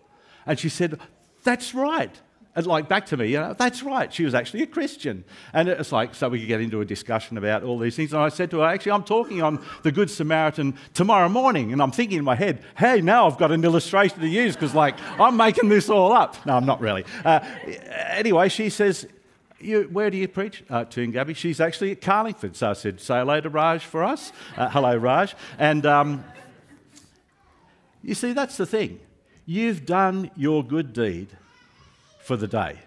And 0.46 0.56
she 0.56 0.68
said, 0.68 1.00
That's 1.42 1.74
right 1.74 2.20
and 2.64 2.70
like 2.70 2.88
back 2.88 3.06
to 3.06 3.16
me, 3.16 3.28
you 3.28 3.38
know, 3.38 3.54
that's 3.54 3.82
right. 3.82 4.12
She 4.12 4.24
was 4.24 4.34
actually 4.34 4.62
a 4.62 4.66
Christian. 4.66 5.24
And 5.52 5.68
it's 5.68 5.92
like, 5.92 6.14
so 6.14 6.28
we 6.28 6.40
could 6.40 6.48
get 6.48 6.60
into 6.60 6.80
a 6.80 6.84
discussion 6.84 7.38
about 7.38 7.62
all 7.62 7.78
these 7.78 7.96
things. 7.96 8.12
And 8.12 8.22
I 8.22 8.28
said 8.28 8.50
to 8.52 8.60
her, 8.60 8.66
actually, 8.66 8.92
I'm 8.92 9.04
talking 9.04 9.42
on 9.42 9.64
the 9.82 9.92
Good 9.92 10.10
Samaritan 10.10 10.76
tomorrow 10.94 11.28
morning. 11.28 11.72
And 11.72 11.82
I'm 11.82 11.90
thinking 11.90 12.18
in 12.18 12.24
my 12.24 12.34
head, 12.34 12.62
hey, 12.76 13.00
now 13.00 13.26
I've 13.26 13.38
got 13.38 13.52
an 13.52 13.64
illustration 13.64 14.20
to 14.20 14.28
use 14.28 14.54
because, 14.54 14.74
like, 14.74 14.96
I'm 15.18 15.36
making 15.36 15.68
this 15.68 15.88
all 15.88 16.12
up. 16.12 16.44
No, 16.46 16.56
I'm 16.56 16.66
not 16.66 16.80
really. 16.80 17.04
Uh, 17.24 17.40
anyway, 18.08 18.48
she 18.48 18.70
says, 18.70 19.06
you, 19.60 19.88
where 19.92 20.10
do 20.10 20.16
you 20.16 20.28
preach? 20.28 20.64
Uh, 20.70 20.84
to 20.84 21.06
Gabby. 21.06 21.34
She's 21.34 21.60
actually 21.60 21.92
at 21.92 22.00
Carlingford. 22.00 22.56
So 22.56 22.70
I 22.70 22.72
said, 22.72 23.00
say 23.00 23.18
hello 23.18 23.40
to 23.40 23.48
Raj 23.48 23.84
for 23.84 24.04
us. 24.04 24.32
Uh, 24.56 24.68
hello, 24.70 24.96
Raj. 24.96 25.34
And 25.58 25.84
um, 25.86 26.24
you 28.02 28.14
see, 28.14 28.32
that's 28.32 28.56
the 28.56 28.66
thing. 28.66 29.00
You've 29.46 29.84
done 29.84 30.30
your 30.36 30.64
good 30.64 30.92
deed 30.92 31.36
for 32.22 32.36
the 32.36 32.48
day. 32.48 32.78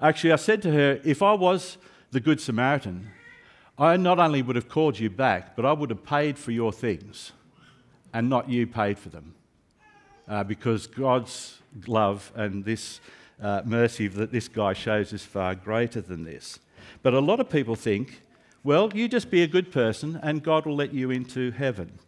Actually, 0.00 0.32
I 0.32 0.36
said 0.36 0.62
to 0.62 0.72
her, 0.72 1.00
if 1.04 1.22
I 1.22 1.32
was 1.32 1.78
the 2.10 2.20
Good 2.20 2.40
Samaritan, 2.40 3.10
I 3.78 3.96
not 3.96 4.18
only 4.20 4.42
would 4.42 4.56
have 4.56 4.68
called 4.68 4.98
you 4.98 5.10
back, 5.10 5.56
but 5.56 5.64
I 5.64 5.72
would 5.72 5.90
have 5.90 6.04
paid 6.04 6.38
for 6.38 6.52
your 6.52 6.72
things 6.72 7.32
and 8.12 8.28
not 8.28 8.48
you 8.48 8.66
paid 8.66 8.98
for 8.98 9.08
them. 9.08 9.34
Uh, 10.28 10.44
because 10.44 10.86
God's 10.86 11.60
love 11.86 12.32
and 12.34 12.64
this 12.64 13.00
uh, 13.42 13.62
mercy 13.64 14.06
that 14.08 14.32
this 14.32 14.48
guy 14.48 14.72
shows 14.72 15.12
is 15.12 15.24
far 15.24 15.54
greater 15.54 16.00
than 16.00 16.24
this. 16.24 16.60
But 17.02 17.14
a 17.14 17.20
lot 17.20 17.40
of 17.40 17.50
people 17.50 17.74
think, 17.74 18.22
well, 18.62 18.90
you 18.94 19.08
just 19.08 19.30
be 19.30 19.42
a 19.42 19.46
good 19.46 19.70
person 19.70 20.18
and 20.22 20.42
God 20.42 20.64
will 20.64 20.76
let 20.76 20.94
you 20.94 21.10
into 21.10 21.50
heaven. 21.50 21.98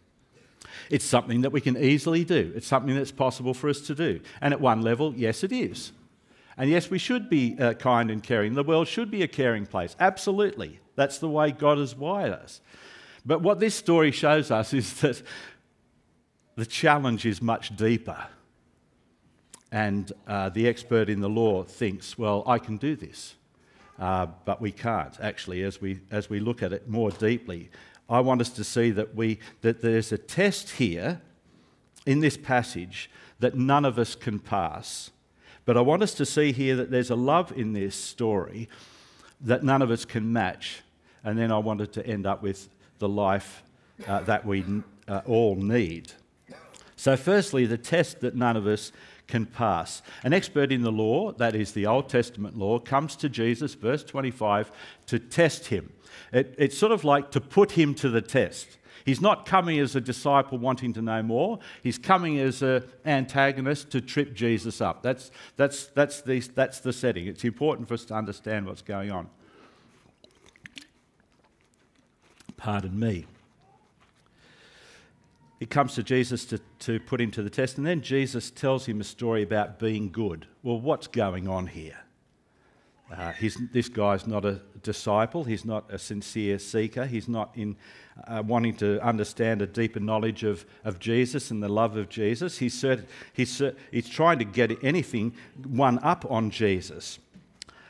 It's 0.89 1.05
something 1.05 1.41
that 1.41 1.51
we 1.51 1.61
can 1.61 1.77
easily 1.77 2.23
do. 2.23 2.51
It's 2.55 2.67
something 2.67 2.95
that's 2.95 3.11
possible 3.11 3.53
for 3.53 3.69
us 3.69 3.81
to 3.81 3.95
do. 3.95 4.21
And 4.41 4.53
at 4.53 4.61
one 4.61 4.81
level, 4.81 5.13
yes, 5.15 5.43
it 5.43 5.51
is. 5.51 5.91
And 6.57 6.69
yes, 6.69 6.89
we 6.89 6.97
should 6.97 7.29
be 7.29 7.55
uh, 7.59 7.73
kind 7.73 8.09
and 8.09 8.23
caring. 8.23 8.55
The 8.55 8.63
world 8.63 8.87
should 8.87 9.11
be 9.11 9.21
a 9.21 9.27
caring 9.27 9.67
place. 9.67 9.95
Absolutely. 9.99 10.79
That's 10.95 11.19
the 11.19 11.29
way 11.29 11.51
God 11.51 11.77
has 11.77 11.95
wired 11.95 12.33
us. 12.33 12.61
But 13.25 13.41
what 13.41 13.59
this 13.59 13.75
story 13.75 14.11
shows 14.11 14.49
us 14.49 14.73
is 14.73 14.93
that 15.01 15.21
the 16.55 16.65
challenge 16.65 17.25
is 17.25 17.41
much 17.41 17.75
deeper. 17.75 18.25
And 19.71 20.11
uh, 20.25 20.49
the 20.49 20.67
expert 20.67 21.09
in 21.09 21.19
the 21.19 21.29
law 21.29 21.63
thinks, 21.63 22.17
well, 22.17 22.43
I 22.47 22.57
can 22.57 22.77
do 22.77 22.95
this. 22.95 23.35
Uh, 23.99 24.27
but 24.45 24.61
we 24.61 24.71
can't, 24.71 25.15
actually, 25.19 25.63
as 25.63 25.81
we, 25.81 25.99
as 26.09 26.29
we 26.29 26.39
look 26.39 26.63
at 26.63 26.73
it 26.73 26.89
more 26.89 27.11
deeply. 27.11 27.69
I 28.09 28.21
want 28.21 28.41
us 28.41 28.49
to 28.51 28.63
see 28.63 28.91
that, 28.91 29.15
we, 29.15 29.39
that 29.61 29.81
there's 29.81 30.11
a 30.11 30.17
test 30.17 30.71
here 30.71 31.21
in 32.05 32.21
this 32.21 32.37
passage 32.37 33.11
that 33.39 33.55
none 33.55 33.85
of 33.85 33.99
us 33.99 34.15
can 34.15 34.39
pass 34.39 35.11
but 35.67 35.75
I 35.75 35.81
want 35.81 36.01
us 36.01 36.13
to 36.13 36.25
see 36.25 36.53
here 36.53 36.77
that 36.77 36.91
there's 36.91 37.09
a 37.09 37.15
love 37.15 37.51
in 37.51 37.73
this 37.73 37.93
story 37.93 38.69
that 39.41 39.63
none 39.63 39.81
of 39.81 39.91
us 39.91 40.05
can 40.05 40.31
match. 40.31 40.81
And 41.25 41.37
then 41.37 41.51
I 41.51 41.57
wanted 41.57 41.91
to 41.91 42.07
end 42.07 42.25
up 42.25 42.41
with 42.41 42.69
the 42.99 43.09
life 43.09 43.63
uh, 44.07 44.21
that 44.21 44.45
we 44.45 44.63
uh, 45.09 45.21
all 45.25 45.57
need. 45.57 46.13
So, 46.95 47.17
firstly, 47.17 47.65
the 47.65 47.77
test 47.77 48.21
that 48.21 48.33
none 48.33 48.55
of 48.55 48.65
us 48.65 48.93
can 49.27 49.45
pass. 49.45 50.01
An 50.23 50.31
expert 50.31 50.71
in 50.71 50.83
the 50.83 50.91
law, 50.91 51.33
that 51.33 51.53
is 51.53 51.73
the 51.73 51.85
Old 51.85 52.07
Testament 52.07 52.57
law, 52.57 52.79
comes 52.79 53.17
to 53.17 53.27
Jesus, 53.27 53.73
verse 53.73 54.05
25, 54.05 54.71
to 55.07 55.19
test 55.19 55.67
him. 55.67 55.91
It, 56.31 56.55
it's 56.57 56.77
sort 56.77 56.93
of 56.93 57.03
like 57.03 57.29
to 57.31 57.41
put 57.41 57.71
him 57.71 57.93
to 57.95 58.09
the 58.09 58.21
test. 58.21 58.77
He's 59.07 59.21
not 59.21 59.45
coming 59.45 59.79
as 59.79 59.95
a 59.95 60.01
disciple 60.01 60.57
wanting 60.57 60.91
to 60.91 61.01
know 61.01 61.23
more. 61.23 61.59
He's 61.81 61.97
coming 61.97 62.39
as 62.39 62.61
an 62.61 62.83
antagonist 63.05 63.89
to 63.91 64.01
trip 64.01 64.33
Jesus 64.33 64.81
up. 64.81 65.01
That's, 65.01 65.31
that's, 65.55 65.85
that's, 65.85 66.19
the, 66.19 66.41
that's 66.41 66.81
the 66.81 66.91
setting. 66.91 67.25
It's 67.25 67.45
important 67.45 67.87
for 67.87 67.93
us 67.93 68.03
to 68.03 68.15
understand 68.15 68.65
what's 68.65 68.81
going 68.81 69.09
on. 69.09 69.29
Pardon 72.57 72.99
me. 72.99 73.25
He 75.57 75.65
comes 75.65 75.95
to 75.95 76.03
Jesus 76.03 76.43
to, 76.43 76.59
to 76.79 76.99
put 76.99 77.21
him 77.21 77.31
to 77.31 77.41
the 77.41 77.49
test, 77.49 77.77
and 77.77 77.87
then 77.87 78.01
Jesus 78.01 78.51
tells 78.51 78.87
him 78.87 78.99
a 78.99 79.05
story 79.05 79.41
about 79.41 79.79
being 79.79 80.11
good. 80.11 80.47
Well, 80.63 80.81
what's 80.81 81.07
going 81.07 81.47
on 81.47 81.67
here? 81.67 81.99
Uh, 83.11 83.31
this 83.71 83.87
guy's 83.87 84.27
not 84.27 84.43
a 84.43 84.61
disciple. 84.83 85.45
He's 85.45 85.63
not 85.63 85.85
a 85.89 85.97
sincere 85.97 86.59
seeker. 86.59 87.05
He's 87.05 87.29
not 87.29 87.51
in 87.55 87.77
uh, 88.27 88.43
wanting 88.45 88.75
to 88.77 88.99
understand 89.01 89.61
a 89.61 89.67
deeper 89.67 89.99
knowledge 89.99 90.43
of, 90.43 90.65
of 90.83 90.99
Jesus 90.99 91.51
and 91.51 91.63
the 91.63 91.69
love 91.69 91.95
of 91.95 92.09
Jesus. 92.09 92.57
He's, 92.57 92.75
cert- 92.75 93.05
he's, 93.31 93.51
cert- 93.51 93.77
he's 93.91 94.09
trying 94.09 94.39
to 94.39 94.45
get 94.45 94.83
anything 94.83 95.33
one 95.65 95.99
up 95.99 96.29
on 96.29 96.49
Jesus. 96.49 97.19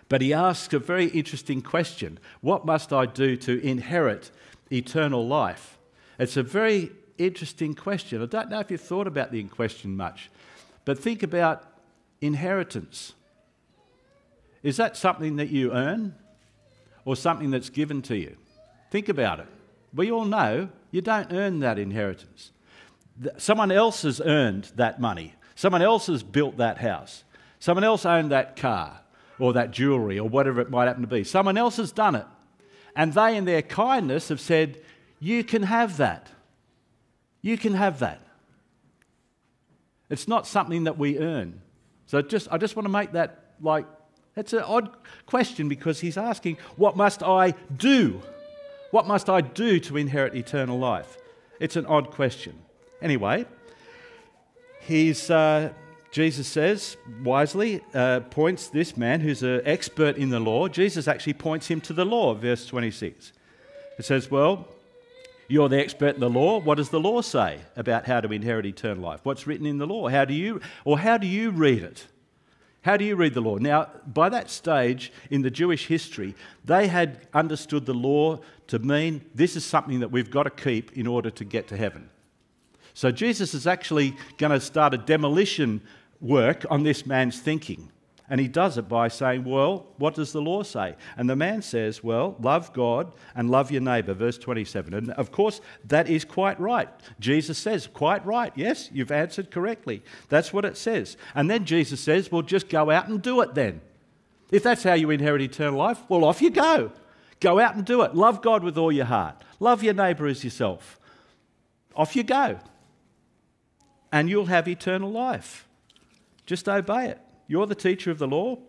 But 0.10 0.22
he 0.22 0.34
asks 0.34 0.74
a 0.74 0.80
very 0.80 1.08
interesting 1.08 1.62
question 1.62 2.20
What 2.42 2.66
must 2.66 2.94
I 2.94 3.06
do 3.06 3.36
to 3.38 3.60
inherit 3.66 4.32
eternal 4.72 5.28
life? 5.28 5.78
It's 6.20 6.38
a 6.38 6.44
very 6.44 6.92
interesting 7.18 7.74
question. 7.74 8.22
I 8.22 8.26
don't 8.26 8.50
know 8.50 8.60
if 8.60 8.72
you've 8.72 8.82
thought 8.82 9.08
about 9.08 9.32
the 9.32 9.44
question 9.44 9.96
much, 9.96 10.30
but 10.86 10.98
think 10.98 11.24
about 11.24 11.64
inheritance. 12.22 13.14
Is 14.68 14.76
that 14.76 14.98
something 14.98 15.38
that 15.38 15.48
you 15.48 15.72
earn 15.72 16.14
or 17.06 17.16
something 17.16 17.52
that's 17.52 17.70
given 17.70 18.02
to 18.02 18.18
you? 18.18 18.36
Think 18.92 19.08
about 19.08 19.40
it. 19.40 19.48
We 19.94 20.12
all 20.12 20.26
know 20.26 20.68
you 20.92 21.00
don't 21.00 21.32
earn 21.32 21.62
that 21.62 21.80
inheritance. 21.80 22.52
Someone 23.38 23.72
else 23.72 24.02
has 24.02 24.20
earned 24.20 24.70
that 24.76 25.00
money. 25.00 25.36
Someone 25.56 25.82
else 25.82 26.08
has 26.08 26.22
built 26.22 26.58
that 26.58 26.80
house. 26.80 27.24
Someone 27.60 27.86
else 27.86 28.06
owned 28.06 28.32
that 28.32 28.58
car 28.58 29.00
or 29.40 29.54
that 29.54 29.72
jewelry 29.72 30.20
or 30.20 30.28
whatever 30.28 30.60
it 30.60 30.70
might 30.70 30.88
happen 30.88 31.04
to 31.04 31.08
be. 31.08 31.24
Someone 31.24 31.58
else 31.58 31.78
has 31.78 31.94
done 31.94 32.16
it. 32.16 32.26
And 32.94 33.14
they, 33.14 33.38
in 33.38 33.46
their 33.46 33.62
kindness, 33.62 34.28
have 34.28 34.42
said, 34.42 34.82
You 35.22 35.46
can 35.46 35.64
have 35.64 35.96
that. 35.96 36.28
You 37.42 37.58
can 37.58 37.74
have 37.74 38.00
that. 38.00 38.20
It's 40.10 40.28
not 40.28 40.46
something 40.46 40.84
that 40.84 40.98
we 40.98 41.20
earn. 41.20 41.62
So 42.06 42.22
just, 42.22 42.50
I 42.52 42.58
just 42.58 42.76
want 42.76 42.84
to 42.84 42.92
make 42.92 43.14
that 43.14 43.54
like 43.62 43.86
that's 44.38 44.54
an 44.54 44.60
odd 44.60 44.92
question 45.26 45.68
because 45.68 46.00
he's 46.00 46.16
asking, 46.16 46.60
What 46.76 46.96
must 46.96 47.24
I 47.24 47.56
do? 47.76 48.22
What 48.92 49.08
must 49.08 49.32
I 49.32 49.42
do 49.42 49.80
to 49.80 49.98
inherit 49.98 50.36
eternal 50.36 50.78
life? 50.78 51.18
It's 51.60 51.76
an 51.76 51.88
odd 51.88 52.12
question. 52.12 52.54
Anyway, 53.02 53.46
he's, 54.82 55.32
uh, 55.32 55.74
Jesus 56.12 56.48
says, 56.48 56.98
wisely, 57.24 57.82
uh, 57.96 58.20
points 58.20 58.68
this 58.68 58.96
man 58.96 59.22
who's 59.22 59.42
an 59.42 59.62
expert 59.66 60.18
in 60.18 60.30
the 60.30 60.40
law, 60.40 60.68
Jesus 60.68 61.08
actually 61.08 61.34
points 61.34 61.68
him 61.68 61.82
to 61.82 61.94
the 61.94 62.06
law, 62.06 62.36
verse 62.36 62.68
26. 62.68 63.34
It 63.98 64.06
says, 64.06 64.30
Well, 64.30 64.68
you're 65.48 65.68
the 65.68 65.80
expert 65.80 66.14
in 66.14 66.22
the 66.22 66.30
law. 66.30 66.60
What 66.60 66.76
does 66.76 66.90
the 66.90 67.00
law 67.00 67.22
say 67.22 67.62
about 67.76 68.06
how 68.06 68.22
to 68.22 68.32
inherit 68.32 68.68
eternal 68.68 69.02
life? 69.02 69.22
What's 69.24 69.48
written 69.48 69.66
in 69.66 69.80
the 69.80 69.88
law? 69.88 70.10
How 70.10 70.26
do 70.26 70.36
you, 70.36 70.62
or 70.86 71.00
how 71.00 71.18
do 71.18 71.26
you 71.26 71.50
read 71.50 71.82
it? 71.82 72.06
How 72.88 72.96
do 72.96 73.04
you 73.04 73.18
read 73.18 73.34
the 73.34 73.42
law? 73.42 73.58
Now, 73.58 73.90
by 74.08 74.30
that 74.30 74.50
stage 74.50 75.12
in 75.30 75.42
the 75.42 75.52
Jewish 75.52 75.88
history, 75.88 76.36
they 76.64 76.88
had 76.88 77.28
understood 77.34 77.86
the 77.86 77.94
law 77.94 78.40
to 78.68 78.80
mean 78.80 79.26
this 79.36 79.58
is 79.58 79.66
something 79.66 80.00
that 80.00 80.10
we've 80.10 80.32
got 80.32 80.44
to 80.44 80.50
keep 80.50 80.94
in 80.98 81.06
order 81.06 81.30
to 81.30 81.44
get 81.44 81.68
to 81.68 81.76
heaven. 81.76 82.10
So 82.94 83.12
Jesus 83.12 83.54
is 83.54 83.68
actually 83.68 84.16
going 84.38 84.54
to 84.54 84.62
start 84.62 84.94
a 84.94 84.98
demolition 84.98 85.82
work 86.22 86.66
on 86.70 86.84
this 86.84 87.06
man's 87.06 87.42
thinking. 87.42 87.92
And 88.30 88.42
he 88.42 88.50
does 88.50 88.78
it 88.78 88.90
by 88.90 89.08
saying, 89.08 89.46
Well, 89.46 89.88
what 89.98 90.16
does 90.16 90.34
the 90.34 90.42
law 90.42 90.64
say? 90.64 90.96
And 91.16 91.30
the 91.30 91.36
man 91.36 91.62
says, 91.62 92.04
Well, 92.04 92.36
love 92.42 92.74
God 92.74 93.14
and 93.36 93.50
love 93.50 93.72
your 93.72 93.82
neighbour, 93.82 94.14
verse 94.14 94.38
27. 94.38 94.94
And 94.94 95.12
of 95.12 95.32
course, 95.32 95.62
that 95.86 96.10
is 96.10 96.26
quite 96.26 96.60
right. 96.60 96.90
Jesus 97.20 97.58
says, 97.58 97.88
Quite 97.88 98.26
right. 98.26 98.52
Yes, 98.56 98.90
you've 98.92 99.12
answered 99.12 99.50
correctly. 99.50 100.04
That's 100.28 100.52
what 100.52 100.66
it 100.66 100.76
says. 100.76 101.16
And 101.36 101.50
then 101.50 101.64
Jesus 101.64 102.02
says, 102.02 102.30
Well, 102.30 102.42
just 102.42 102.68
go 102.68 102.92
out 102.92 103.08
and 103.08 103.22
do 103.22 103.40
it 103.42 103.56
then. 103.56 103.80
If 104.52 104.64
that's 104.64 104.84
how 104.84 104.94
you 104.94 105.10
inherit 105.10 105.42
eternal 105.42 105.80
life, 105.80 106.00
well, 106.10 106.26
off 106.26 106.42
you 106.42 106.50
go. 106.50 106.92
Go 107.40 107.60
out 107.60 107.76
and 107.76 107.86
do 107.86 108.02
it. 108.02 108.16
Love 108.16 108.42
God 108.42 108.64
with 108.64 108.78
all 108.78 108.92
your 108.92 109.06
heart. 109.06 109.42
Love 109.60 109.84
your 109.84 109.94
neighbour 109.94 110.28
as 110.28 110.44
yourself. 110.44 111.00
Off 111.96 112.16
you 112.16 112.24
go. 112.24 112.60
And 114.12 114.30
you'll 114.30 114.46
have 114.46 114.68
eternal 114.68 115.12
life. 115.12 115.68
Just 116.46 116.68
obey 116.68 117.08
it. 117.08 117.20
You're 117.48 117.66
the 117.66 117.76
teacher 117.76 118.12
of 118.12 118.20
the 118.20 118.28
law. 118.28 118.60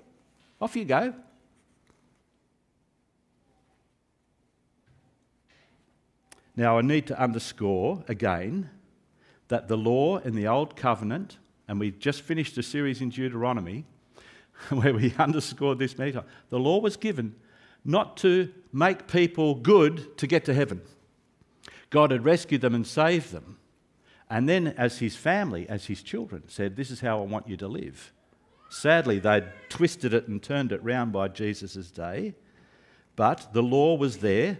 Off 0.60 0.76
you 0.76 0.84
go. 0.84 1.14
Now, 6.56 6.78
I 6.78 6.82
need 6.82 7.06
to 7.06 7.20
underscore 7.20 8.02
again 8.08 8.70
that 9.46 9.68
the 9.68 9.76
law 9.76 10.18
in 10.18 10.34
the 10.34 10.48
Old 10.48 10.74
Covenant, 10.74 11.38
and 11.68 11.78
we 11.78 11.92
just 11.92 12.22
finished 12.22 12.58
a 12.58 12.62
series 12.62 13.00
in 13.00 13.10
Deuteronomy 13.10 13.84
where 14.70 14.92
we 14.92 15.14
underscored 15.18 15.78
this 15.78 15.96
many 15.96 16.12
times, 16.12 16.26
the 16.48 16.58
law 16.58 16.80
was 16.80 16.96
given 16.96 17.36
not 17.84 18.16
to 18.18 18.52
make 18.72 19.06
people 19.06 19.54
good 19.54 20.18
to 20.18 20.26
get 20.26 20.44
to 20.46 20.54
heaven. 20.54 20.82
God 21.90 22.10
had 22.10 22.24
rescued 22.24 22.60
them 22.60 22.74
and 22.74 22.86
saved 22.86 23.32
them. 23.32 23.58
And 24.28 24.48
then, 24.48 24.66
as 24.66 24.98
his 24.98 25.16
family, 25.16 25.66
as 25.68 25.86
his 25.86 26.02
children, 26.02 26.42
said, 26.48 26.76
This 26.76 26.90
is 26.90 27.00
how 27.00 27.20
I 27.20 27.24
want 27.24 27.48
you 27.48 27.56
to 27.56 27.68
live. 27.68 28.12
Sadly, 28.68 29.18
they'd 29.18 29.50
twisted 29.68 30.12
it 30.12 30.28
and 30.28 30.42
turned 30.42 30.72
it 30.72 30.82
round 30.82 31.12
by 31.12 31.28
Jesus' 31.28 31.90
day, 31.90 32.34
but 33.16 33.52
the 33.52 33.62
law 33.62 33.96
was 33.96 34.18
there 34.18 34.58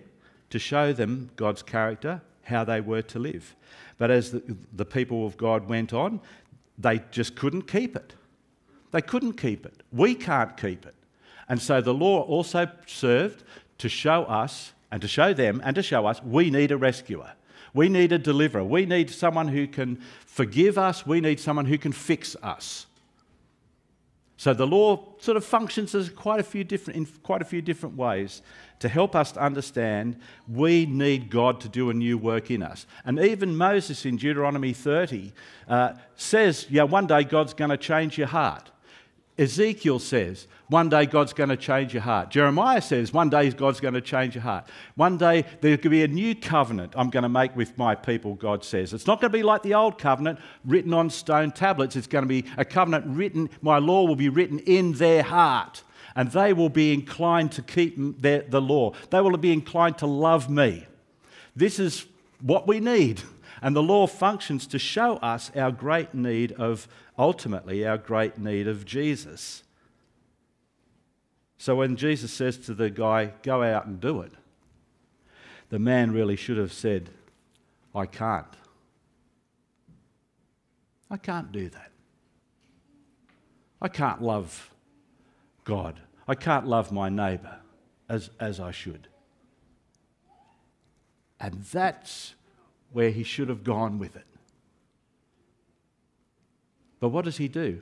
to 0.50 0.58
show 0.58 0.92
them 0.92 1.30
God's 1.36 1.62
character, 1.62 2.22
how 2.42 2.64
they 2.64 2.80
were 2.80 3.02
to 3.02 3.18
live. 3.18 3.54
But 3.98 4.10
as 4.10 4.32
the, 4.32 4.56
the 4.72 4.84
people 4.84 5.26
of 5.26 5.36
God 5.36 5.68
went 5.68 5.92
on, 5.92 6.20
they 6.78 7.02
just 7.10 7.36
couldn't 7.36 7.62
keep 7.62 7.96
it. 7.96 8.14
They 8.90 9.02
couldn't 9.02 9.34
keep 9.34 9.66
it. 9.66 9.82
We 9.92 10.14
can't 10.14 10.56
keep 10.56 10.86
it. 10.86 10.94
And 11.48 11.60
so 11.60 11.80
the 11.80 11.94
law 11.94 12.22
also 12.22 12.68
served 12.86 13.44
to 13.78 13.88
show 13.88 14.24
us 14.24 14.72
and 14.90 15.02
to 15.02 15.08
show 15.08 15.34
them 15.34 15.60
and 15.64 15.74
to 15.76 15.82
show 15.82 16.06
us 16.06 16.22
we 16.22 16.50
need 16.50 16.70
a 16.70 16.76
rescuer. 16.76 17.32
We 17.74 17.88
need 17.88 18.12
a 18.12 18.18
deliverer. 18.18 18.64
We 18.64 18.86
need 18.86 19.10
someone 19.10 19.48
who 19.48 19.66
can 19.66 20.00
forgive 20.26 20.78
us. 20.78 21.06
We 21.06 21.20
need 21.20 21.38
someone 21.38 21.66
who 21.66 21.76
can 21.78 21.92
fix 21.92 22.34
us. 22.42 22.86
So 24.38 24.54
the 24.54 24.68
law 24.68 25.04
sort 25.18 25.36
of 25.36 25.44
functions 25.44 25.96
as 25.96 26.08
quite 26.10 26.38
a 26.38 26.44
few 26.44 26.62
different, 26.62 26.96
in 26.96 27.06
quite 27.24 27.42
a 27.42 27.44
few 27.44 27.60
different 27.60 27.96
ways 27.96 28.40
to 28.78 28.88
help 28.88 29.16
us 29.16 29.32
to 29.32 29.40
understand 29.40 30.16
we 30.46 30.86
need 30.86 31.28
God 31.28 31.60
to 31.62 31.68
do 31.68 31.90
a 31.90 31.94
new 31.94 32.16
work 32.16 32.48
in 32.48 32.62
us. 32.62 32.86
And 33.04 33.18
even 33.18 33.56
Moses 33.56 34.06
in 34.06 34.16
Deuteronomy 34.16 34.72
30 34.72 35.32
uh, 35.66 35.94
says, 36.14 36.66
yeah, 36.70 36.84
one 36.84 37.08
day 37.08 37.24
God's 37.24 37.52
going 37.52 37.70
to 37.70 37.76
change 37.76 38.16
your 38.16 38.28
heart. 38.28 38.70
Ezekiel 39.38 40.00
says, 40.00 40.48
one 40.66 40.88
day 40.88 41.06
God's 41.06 41.32
going 41.32 41.48
to 41.48 41.56
change 41.56 41.94
your 41.94 42.02
heart. 42.02 42.30
Jeremiah 42.30 42.82
says, 42.82 43.12
one 43.12 43.30
day 43.30 43.50
God's 43.50 43.80
going 43.80 43.94
to 43.94 44.00
change 44.00 44.34
your 44.34 44.42
heart. 44.42 44.66
One 44.96 45.16
day 45.16 45.44
there 45.60 45.76
could 45.76 45.92
be 45.92 46.02
a 46.02 46.08
new 46.08 46.34
covenant 46.34 46.94
I'm 46.96 47.08
going 47.08 47.22
to 47.22 47.28
make 47.28 47.54
with 47.56 47.78
my 47.78 47.94
people, 47.94 48.34
God 48.34 48.64
says. 48.64 48.92
It's 48.92 49.06
not 49.06 49.20
going 49.20 49.30
to 49.30 49.38
be 49.38 49.44
like 49.44 49.62
the 49.62 49.74
old 49.74 49.96
covenant 49.96 50.40
written 50.64 50.92
on 50.92 51.08
stone 51.08 51.52
tablets. 51.52 51.94
It's 51.94 52.08
going 52.08 52.24
to 52.24 52.28
be 52.28 52.44
a 52.56 52.64
covenant 52.64 53.06
written, 53.06 53.48
my 53.62 53.78
law 53.78 54.04
will 54.04 54.16
be 54.16 54.28
written 54.28 54.58
in 54.60 54.92
their 54.94 55.22
heart. 55.22 55.84
And 56.16 56.32
they 56.32 56.52
will 56.52 56.68
be 56.68 56.92
inclined 56.92 57.52
to 57.52 57.62
keep 57.62 57.96
their, 58.20 58.42
the 58.42 58.60
law. 58.60 58.92
They 59.10 59.20
will 59.20 59.36
be 59.36 59.52
inclined 59.52 59.98
to 59.98 60.06
love 60.06 60.50
me. 60.50 60.86
This 61.54 61.78
is 61.78 62.06
what 62.40 62.66
we 62.66 62.80
need. 62.80 63.22
And 63.62 63.74
the 63.74 63.82
law 63.82 64.06
functions 64.06 64.66
to 64.68 64.78
show 64.78 65.16
us 65.16 65.50
our 65.56 65.70
great 65.70 66.14
need 66.14 66.52
of 66.52 66.88
ultimately 67.18 67.86
our 67.86 67.98
great 67.98 68.38
need 68.38 68.68
of 68.68 68.84
Jesus. 68.84 69.64
So 71.58 71.74
when 71.74 71.96
Jesus 71.96 72.32
says 72.32 72.56
to 72.58 72.74
the 72.74 72.88
guy, 72.88 73.32
go 73.42 73.62
out 73.62 73.86
and 73.86 74.00
do 74.00 74.20
it, 74.20 74.32
the 75.70 75.78
man 75.78 76.12
really 76.12 76.36
should 76.36 76.56
have 76.56 76.72
said, 76.72 77.10
I 77.94 78.06
can't. 78.06 78.46
I 81.10 81.16
can't 81.16 81.50
do 81.50 81.68
that. 81.70 81.90
I 83.80 83.88
can't 83.88 84.22
love 84.22 84.70
God. 85.64 86.00
I 86.26 86.34
can't 86.34 86.66
love 86.66 86.92
my 86.92 87.08
neighbour 87.08 87.58
as, 88.08 88.30
as 88.38 88.60
I 88.60 88.70
should. 88.70 89.08
And 91.40 91.62
that's 91.64 92.34
where 92.92 93.10
he 93.10 93.22
should 93.22 93.48
have 93.48 93.64
gone 93.64 93.98
with 93.98 94.16
it. 94.16 94.26
But 97.00 97.10
what 97.10 97.24
does 97.24 97.36
he 97.36 97.48
do? 97.48 97.80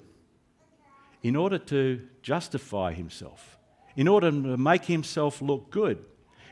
In 1.22 1.36
order 1.36 1.58
to 1.58 2.06
justify 2.22 2.92
himself, 2.92 3.58
in 3.96 4.08
order 4.08 4.30
to 4.30 4.56
make 4.56 4.84
himself 4.84 5.40
look 5.40 5.70
good, 5.70 6.04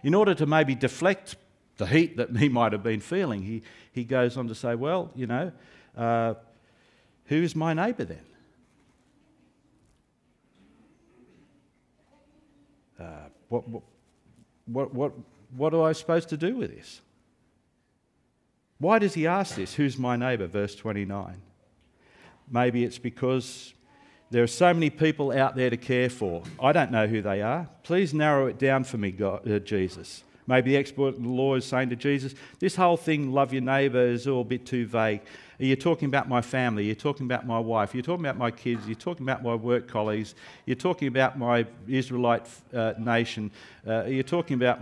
in 0.02 0.14
order 0.14 0.34
to 0.34 0.46
maybe 0.46 0.74
deflect 0.74 1.36
the 1.76 1.86
heat 1.86 2.16
that 2.16 2.36
he 2.36 2.48
might 2.60 2.72
have 2.72 2.82
been 2.82 3.00
feeling, 3.00 3.42
he, 3.42 3.62
he 3.92 4.04
goes 4.04 4.36
on 4.36 4.48
to 4.48 4.54
say, 4.54 4.74
Well, 4.74 5.10
you 5.14 5.26
know, 5.26 5.52
uh, 5.96 6.34
who's 7.26 7.54
my 7.54 7.74
neighbour 7.74 8.04
then? 8.04 8.24
Uh, 12.98 13.28
what, 13.48 13.64
what, 14.66 14.94
what, 14.94 15.12
what 15.56 15.74
am 15.74 15.82
I 15.82 15.92
supposed 15.92 16.28
to 16.30 16.36
do 16.36 16.56
with 16.56 16.74
this? 16.74 17.00
Why 18.78 18.98
does 18.98 19.14
he 19.14 19.26
ask 19.26 19.56
this? 19.56 19.74
Who's 19.74 19.98
my 19.98 20.16
neighbour? 20.16 20.46
Verse 20.46 20.74
29. 20.74 21.40
Maybe 22.50 22.84
it's 22.84 22.98
because 22.98 23.74
there 24.30 24.42
are 24.42 24.48
so 24.48 24.72
many 24.74 24.90
people 24.90 25.32
out 25.32 25.54
there 25.54 25.70
to 25.70 25.76
care 25.76 26.10
for. 26.10 26.42
I 26.60 26.72
don't 26.72 26.90
know 26.90 27.06
who 27.06 27.22
they 27.22 27.42
are. 27.42 27.68
Please 27.82 28.12
narrow 28.12 28.46
it 28.46 28.58
down 28.58 28.84
for 28.84 28.98
me, 28.98 29.10
God, 29.10 29.48
uh, 29.50 29.58
Jesus. 29.60 30.24
Maybe 30.46 30.72
the 30.72 30.76
expert 30.76 31.16
in 31.16 31.22
the 31.22 31.28
law 31.28 31.54
is 31.54 31.64
saying 31.64 31.90
to 31.90 31.96
Jesus, 31.96 32.34
This 32.58 32.76
whole 32.76 32.96
thing, 32.96 33.32
love 33.32 33.52
your 33.52 33.62
neighbour, 33.62 34.06
is 34.06 34.26
all 34.26 34.42
a 34.42 34.44
bit 34.44 34.66
too 34.66 34.86
vague. 34.86 35.22
You're 35.58 35.68
you 35.68 35.76
talking 35.76 36.08
about 36.08 36.28
my 36.28 36.42
family? 36.42 36.84
You're 36.84 36.96
talking 36.96 37.26
about 37.26 37.46
my 37.46 37.58
wife? 37.58 37.94
You're 37.94 38.02
talking 38.02 38.24
about 38.24 38.36
my 38.36 38.50
kids? 38.50 38.86
You're 38.86 38.96
talking 38.96 39.24
about 39.24 39.42
my 39.42 39.54
work 39.54 39.86
colleagues? 39.86 40.34
You're 40.66 40.74
talking 40.74 41.08
about 41.08 41.38
my 41.38 41.64
Israelite 41.86 42.46
uh, 42.74 42.94
nation? 42.98 43.52
Uh, 43.86 44.04
you're 44.04 44.24
talking 44.24 44.54
about, 44.54 44.80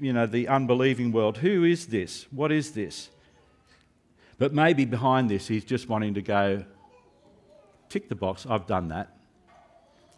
you 0.00 0.12
know, 0.12 0.26
the 0.26 0.48
unbelieving 0.48 1.12
world? 1.12 1.36
Who 1.38 1.64
is 1.64 1.86
this? 1.86 2.26
What 2.30 2.50
is 2.50 2.72
this? 2.72 3.10
But 4.42 4.52
maybe 4.52 4.84
behind 4.84 5.30
this, 5.30 5.46
he's 5.46 5.64
just 5.64 5.88
wanting 5.88 6.14
to 6.14 6.20
go, 6.20 6.64
tick 7.88 8.08
the 8.08 8.16
box, 8.16 8.44
I've 8.44 8.66
done 8.66 8.88
that. 8.88 9.16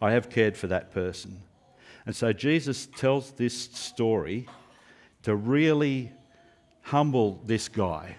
I 0.01 0.13
have 0.13 0.31
cared 0.31 0.57
for 0.57 0.65
that 0.65 0.91
person. 0.91 1.43
And 2.07 2.15
so 2.15 2.33
Jesus 2.33 2.87
tells 2.87 3.33
this 3.33 3.55
story 3.55 4.47
to 5.21 5.35
really 5.35 6.11
humble 6.81 7.39
this 7.45 7.67
guy 7.67 8.15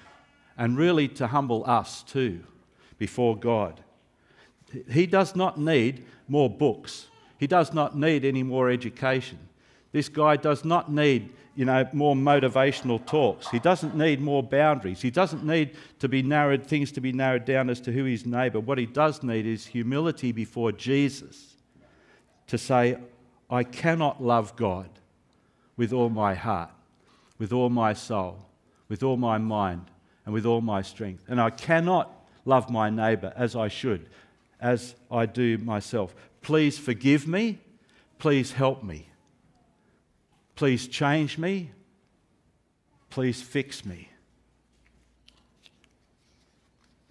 and 0.56 0.78
really 0.78 1.08
to 1.08 1.26
humble 1.26 1.68
us 1.68 2.04
too 2.04 2.44
before 2.98 3.36
God. 3.36 3.82
He 4.88 5.06
does 5.06 5.34
not 5.34 5.58
need 5.58 6.06
more 6.28 6.48
books. 6.48 7.08
He 7.36 7.48
does 7.48 7.74
not 7.74 7.98
need 7.98 8.24
any 8.24 8.44
more 8.44 8.70
education. 8.70 9.40
This 9.96 10.10
guy 10.10 10.36
does 10.36 10.62
not 10.62 10.92
need, 10.92 11.32
you 11.54 11.64
know, 11.64 11.88
more 11.94 12.14
motivational 12.14 13.02
talks. 13.06 13.48
He 13.48 13.58
doesn't 13.58 13.96
need 13.96 14.20
more 14.20 14.42
boundaries. 14.42 15.00
He 15.00 15.10
doesn't 15.10 15.42
need 15.42 15.74
to 16.00 16.06
be 16.06 16.20
narrowed 16.20 16.66
things 16.66 16.92
to 16.92 17.00
be 17.00 17.12
narrowed 17.12 17.46
down 17.46 17.70
as 17.70 17.80
to 17.80 17.92
who 17.92 18.04
his 18.04 18.26
neighbor. 18.26 18.60
What 18.60 18.76
he 18.76 18.84
does 18.84 19.22
need 19.22 19.46
is 19.46 19.64
humility 19.64 20.32
before 20.32 20.70
Jesus 20.70 21.56
to 22.48 22.58
say, 22.58 22.98
I 23.48 23.64
cannot 23.64 24.22
love 24.22 24.54
God 24.54 24.90
with 25.78 25.94
all 25.94 26.10
my 26.10 26.34
heart, 26.34 26.72
with 27.38 27.50
all 27.50 27.70
my 27.70 27.94
soul, 27.94 28.44
with 28.90 29.02
all 29.02 29.16
my 29.16 29.38
mind, 29.38 29.86
and 30.26 30.34
with 30.34 30.44
all 30.44 30.60
my 30.60 30.82
strength. 30.82 31.24
And 31.26 31.40
I 31.40 31.48
cannot 31.48 32.12
love 32.44 32.68
my 32.68 32.90
neighbour 32.90 33.32
as 33.34 33.56
I 33.56 33.68
should, 33.68 34.10
as 34.60 34.94
I 35.10 35.24
do 35.24 35.56
myself. 35.56 36.14
Please 36.42 36.78
forgive 36.78 37.26
me. 37.26 37.60
Please 38.18 38.52
help 38.52 38.82
me. 38.84 39.08
Please 40.56 40.88
change 40.88 41.38
me. 41.38 41.70
Please 43.08 43.40
fix 43.40 43.84
me. 43.84 44.08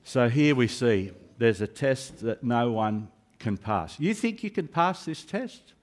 So 0.04 0.28
here 0.30 0.54
we 0.56 0.68
see 0.68 1.12
there's 1.38 1.62
a 1.62 1.68
test 1.68 2.20
that 2.22 2.44
no 2.44 2.72
one 2.72 3.08
can 3.40 3.58
pass. 3.58 4.00
You 4.00 4.14
think 4.14 4.44
you 4.44 4.50
can 4.50 4.68
pass 4.68 5.06
this 5.06 5.24
test? 5.24 5.74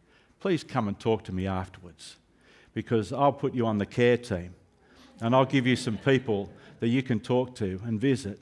please 0.42 0.64
come 0.64 0.88
and 0.88 0.98
talk 0.98 1.22
to 1.22 1.33
me 1.33 1.46
afterwards 1.46 2.16
because 2.75 3.12
I'll 3.12 3.33
put 3.33 3.55
you 3.55 3.64
on 3.64 3.79
the 3.79 3.87
care 3.87 4.16
team 4.16 4.57
and 5.20 5.37
I'll 5.37 5.44
give 5.44 5.68
you 5.68 5.77
some 5.77 5.96
people 5.96 6.51
that 6.81 6.88
you 6.88 7.01
can 7.01 7.20
talk 7.20 7.55
to 7.57 7.81
and 7.85 8.01
visit 8.01 8.40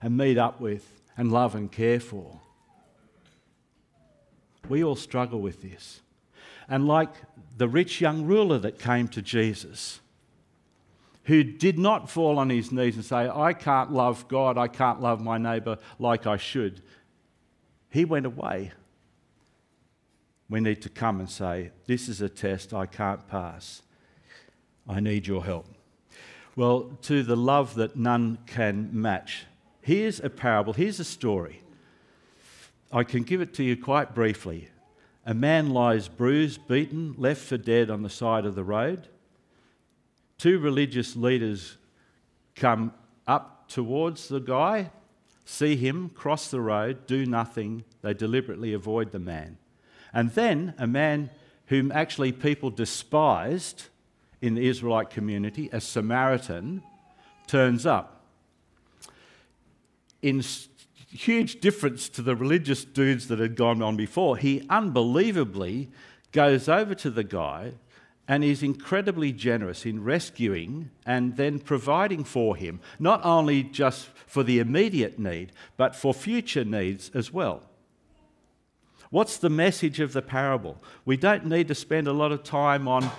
and 0.00 0.16
meet 0.16 0.38
up 0.38 0.60
with 0.60 1.02
and 1.16 1.32
love 1.32 1.56
and 1.56 1.70
care 1.70 1.98
for. 1.98 2.40
We 4.68 4.84
all 4.84 4.94
struggle 4.94 5.40
with 5.40 5.62
this. 5.62 6.00
And 6.72 6.88
like 6.88 7.14
the 7.56 7.68
rich 7.68 8.00
young 8.00 8.24
ruler 8.24 8.58
that 8.58 8.78
came 8.78 9.06
to 9.08 9.22
Jesus, 9.22 10.00
who 11.24 11.44
did 11.44 11.78
not 11.78 12.10
fall 12.10 12.38
on 12.38 12.50
his 12.50 12.72
knees 12.72 12.96
and 12.96 13.04
say, 13.04 13.28
I 13.28 13.52
can't 13.52 13.92
love 13.92 14.26
God, 14.26 14.58
I 14.58 14.66
can't 14.66 15.00
love 15.00 15.20
my 15.20 15.38
neighbour 15.38 15.78
like 16.00 16.26
I 16.26 16.36
should, 16.36 16.82
he 17.90 18.04
went 18.04 18.26
away 18.26 18.72
we 20.52 20.60
need 20.60 20.82
to 20.82 20.90
come 20.90 21.18
and 21.18 21.30
say, 21.30 21.70
This 21.86 22.10
is 22.10 22.20
a 22.20 22.28
test 22.28 22.74
I 22.74 22.84
can't 22.84 23.26
pass. 23.26 23.80
I 24.86 25.00
need 25.00 25.26
your 25.26 25.42
help. 25.42 25.66
Well, 26.56 26.90
to 27.02 27.22
the 27.22 27.36
love 27.36 27.74
that 27.76 27.96
none 27.96 28.36
can 28.46 28.90
match, 28.92 29.46
here's 29.80 30.20
a 30.20 30.28
parable, 30.28 30.74
here's 30.74 31.00
a 31.00 31.04
story. 31.04 31.62
I 32.92 33.02
can 33.02 33.22
give 33.22 33.40
it 33.40 33.54
to 33.54 33.64
you 33.64 33.78
quite 33.78 34.14
briefly. 34.14 34.68
A 35.24 35.34
man 35.34 35.70
lies 35.70 36.08
bruised, 36.08 36.66
beaten, 36.66 37.14
left 37.16 37.42
for 37.42 37.56
dead 37.56 37.90
on 37.90 38.02
the 38.02 38.10
side 38.10 38.44
of 38.44 38.54
the 38.54 38.64
road. 38.64 39.08
Two 40.38 40.58
religious 40.58 41.14
leaders 41.14 41.76
come 42.56 42.92
up 43.26 43.68
towards 43.68 44.28
the 44.28 44.40
guy, 44.40 44.90
see 45.44 45.76
him, 45.76 46.08
cross 46.08 46.50
the 46.50 46.60
road, 46.60 47.06
do 47.06 47.24
nothing. 47.24 47.84
They 48.02 48.14
deliberately 48.14 48.72
avoid 48.72 49.12
the 49.12 49.20
man. 49.20 49.58
And 50.12 50.30
then 50.32 50.74
a 50.78 50.86
man 50.86 51.30
whom 51.66 51.92
actually 51.92 52.32
people 52.32 52.70
despised 52.70 53.84
in 54.40 54.56
the 54.56 54.66
Israelite 54.66 55.10
community, 55.10 55.70
a 55.72 55.80
Samaritan, 55.80 56.82
turns 57.46 57.86
up. 57.86 58.24
In 60.20 60.42
huge 61.12 61.60
difference 61.60 62.08
to 62.08 62.22
the 62.22 62.34
religious 62.34 62.84
dudes 62.84 63.28
that 63.28 63.38
had 63.38 63.54
gone 63.54 63.82
on 63.82 63.96
before, 63.96 64.36
he 64.36 64.66
unbelievably 64.68 65.90
goes 66.32 66.68
over 66.68 66.94
to 66.94 67.10
the 67.10 67.24
guy 67.24 67.72
and 68.26 68.42
is 68.42 68.62
incredibly 68.62 69.32
generous 69.32 69.84
in 69.84 70.02
rescuing 70.02 70.90
and 71.04 71.36
then 71.36 71.58
providing 71.58 72.24
for 72.24 72.56
him, 72.56 72.80
not 72.98 73.22
only 73.24 73.62
just 73.62 74.06
for 74.26 74.42
the 74.42 74.58
immediate 74.58 75.18
need, 75.18 75.52
but 75.76 75.94
for 75.94 76.14
future 76.14 76.64
needs 76.64 77.10
as 77.14 77.32
well. 77.32 77.62
What's 79.10 79.36
the 79.36 79.50
message 79.50 80.00
of 80.00 80.14
the 80.14 80.22
parable? 80.22 80.82
We 81.04 81.18
don't 81.18 81.44
need 81.44 81.68
to 81.68 81.74
spend 81.74 82.08
a 82.08 82.14
lot 82.14 82.32
of 82.32 82.42
time 82.44 82.88
on 82.88 83.10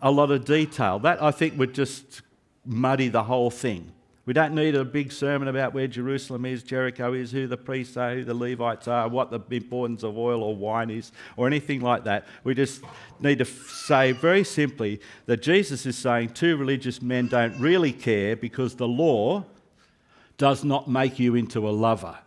a 0.00 0.10
lot 0.10 0.30
of 0.30 0.44
detail. 0.44 1.00
That, 1.00 1.20
I 1.20 1.32
think, 1.32 1.58
would 1.58 1.74
just 1.74 2.22
muddy 2.64 3.08
the 3.08 3.24
whole 3.24 3.50
thing. 3.50 3.92
We 4.26 4.34
don't 4.34 4.54
need 4.54 4.74
a 4.74 4.84
big 4.84 5.12
sermon 5.12 5.48
about 5.48 5.72
where 5.72 5.86
Jerusalem 5.86 6.44
is, 6.44 6.62
Jericho 6.62 7.14
is, 7.14 7.32
who 7.32 7.46
the 7.46 7.56
priests 7.56 7.96
are, 7.96 8.14
who 8.14 8.24
the 8.24 8.34
Levites 8.34 8.86
are, 8.86 9.08
what 9.08 9.30
the 9.30 9.40
importance 9.56 10.02
of 10.02 10.18
oil 10.18 10.42
or 10.42 10.54
wine 10.54 10.90
is, 10.90 11.10
or 11.36 11.46
anything 11.46 11.80
like 11.80 12.04
that. 12.04 12.26
We 12.44 12.54
just 12.54 12.82
need 13.18 13.38
to 13.38 13.46
say 13.46 14.12
very 14.12 14.44
simply 14.44 15.00
that 15.24 15.42
Jesus 15.42 15.86
is 15.86 15.96
saying 15.96 16.30
two 16.30 16.56
religious 16.58 17.00
men 17.00 17.28
don't 17.28 17.58
really 17.58 17.92
care 17.92 18.36
because 18.36 18.74
the 18.74 18.86
law 18.86 19.46
does 20.36 20.64
not 20.64 20.88
make 20.88 21.18
you 21.18 21.34
into 21.34 21.66
a 21.66 21.70
lover. 21.70 22.18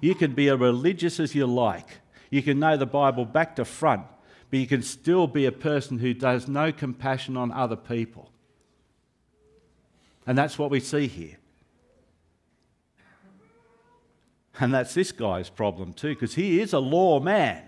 You 0.00 0.14
can 0.14 0.34
be 0.34 0.48
as 0.48 0.58
religious 0.58 1.18
as 1.18 1.34
you 1.34 1.46
like, 1.46 1.98
you 2.30 2.42
can 2.42 2.60
know 2.60 2.76
the 2.76 2.86
Bible 2.86 3.24
back 3.24 3.56
to 3.56 3.64
front, 3.64 4.06
but 4.50 4.60
you 4.60 4.68
can 4.68 4.82
still 4.82 5.26
be 5.26 5.46
a 5.46 5.52
person 5.52 5.98
who 5.98 6.14
does 6.14 6.46
no 6.46 6.70
compassion 6.70 7.36
on 7.36 7.50
other 7.50 7.76
people. 7.76 8.30
And 10.26 10.38
that's 10.38 10.56
what 10.56 10.70
we 10.70 10.78
see 10.78 11.08
here. 11.08 11.39
And 14.60 14.74
that's 14.74 14.94
this 14.94 15.10
guy's 15.10 15.48
problem 15.48 15.94
too, 15.94 16.14
because 16.14 16.34
he 16.34 16.60
is 16.60 16.72
a 16.72 16.78
law 16.78 17.18
man, 17.18 17.62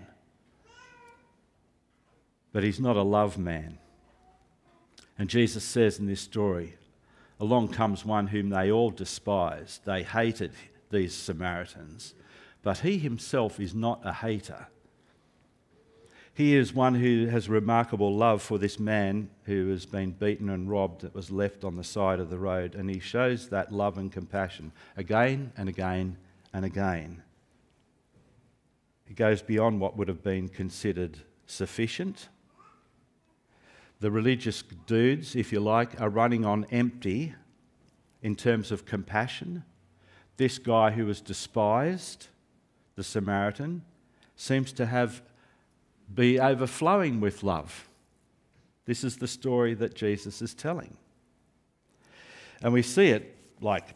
but 2.51 2.63
he's 2.63 2.79
not 2.79 2.95
a 2.95 3.01
love 3.01 3.37
man. 3.37 3.79
And 5.17 5.29
Jesus 5.29 5.63
says 5.63 5.99
in 5.99 6.05
this 6.05 6.21
story, 6.21 6.75
along 7.39 7.69
comes 7.69 8.05
one 8.05 8.27
whom 8.27 8.49
they 8.49 8.71
all 8.71 8.91
despised. 8.91 9.85
They 9.85 10.03
hated 10.03 10.51
these 10.91 11.13
Samaritans 11.13 12.13
but 12.63 12.79
he 12.79 12.97
himself 12.97 13.59
is 13.59 13.75
not 13.75 13.99
a 14.03 14.13
hater. 14.13 14.67
He 16.33 16.55
is 16.55 16.73
one 16.73 16.95
who 16.95 17.27
has 17.27 17.47
remarkable 17.47 18.15
love 18.15 18.41
for 18.41 18.57
this 18.57 18.79
man 18.79 19.29
who 19.43 19.69
has 19.69 19.85
been 19.85 20.11
beaten 20.11 20.49
and 20.49 20.67
robbed 20.67 21.01
that 21.01 21.13
was 21.13 21.29
left 21.29 21.63
on 21.63 21.75
the 21.75 21.83
side 21.83 22.19
of 22.19 22.31
the 22.31 22.39
road, 22.39 22.73
and 22.73 22.89
he 22.89 22.99
shows 22.99 23.49
that 23.49 23.71
love 23.71 23.99
and 23.99 24.11
compassion 24.11 24.71
again 24.97 25.51
and 25.55 25.69
again 25.69 26.17
and 26.53 26.63
again. 26.63 27.23
He 29.05 29.13
goes 29.13 29.41
beyond 29.41 29.79
what 29.79 29.97
would 29.97 30.07
have 30.07 30.23
been 30.23 30.47
considered 30.47 31.19
sufficient. 31.45 32.29
The 33.99 34.11
religious 34.11 34.63
dudes, 34.85 35.35
if 35.35 35.51
you 35.51 35.59
like, 35.59 35.99
are 35.99 36.09
running 36.09 36.45
on 36.45 36.65
empty 36.71 37.33
in 38.21 38.35
terms 38.35 38.71
of 38.71 38.85
compassion, 38.85 39.63
this 40.37 40.57
guy 40.57 40.91
who 40.91 41.05
was 41.05 41.21
despised, 41.21 42.27
the 42.95 43.03
Samaritan, 43.03 43.83
seems 44.35 44.71
to 44.73 44.85
have 44.85 45.21
be 46.13 46.39
overflowing 46.39 47.19
with 47.19 47.43
love. 47.43 47.87
This 48.85 49.03
is 49.03 49.17
the 49.17 49.27
story 49.27 49.73
that 49.75 49.95
Jesus 49.95 50.41
is 50.41 50.53
telling. 50.53 50.97
And 52.61 52.73
we 52.73 52.81
see 52.81 53.07
it 53.07 53.35
like 53.61 53.95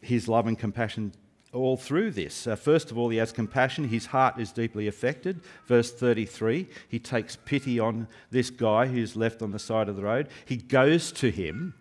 his 0.00 0.28
love 0.28 0.46
and 0.46 0.58
compassion 0.58 1.12
all 1.52 1.76
through 1.76 2.10
this. 2.10 2.46
Uh, 2.46 2.56
first 2.56 2.90
of 2.90 2.98
all, 2.98 3.10
he 3.10 3.18
has 3.18 3.30
compassion. 3.30 3.88
His 3.88 4.06
heart 4.06 4.40
is 4.40 4.52
deeply 4.52 4.88
affected. 4.88 5.40
Verse 5.66 5.92
33, 5.92 6.66
he 6.88 6.98
takes 6.98 7.36
pity 7.36 7.78
on 7.78 8.08
this 8.30 8.50
guy 8.50 8.86
who's 8.86 9.16
left 9.16 9.42
on 9.42 9.50
the 9.52 9.58
side 9.58 9.88
of 9.88 9.96
the 9.96 10.02
road. 10.02 10.28
He 10.46 10.56
goes 10.56 11.12
to 11.12 11.30
him, 11.30 11.74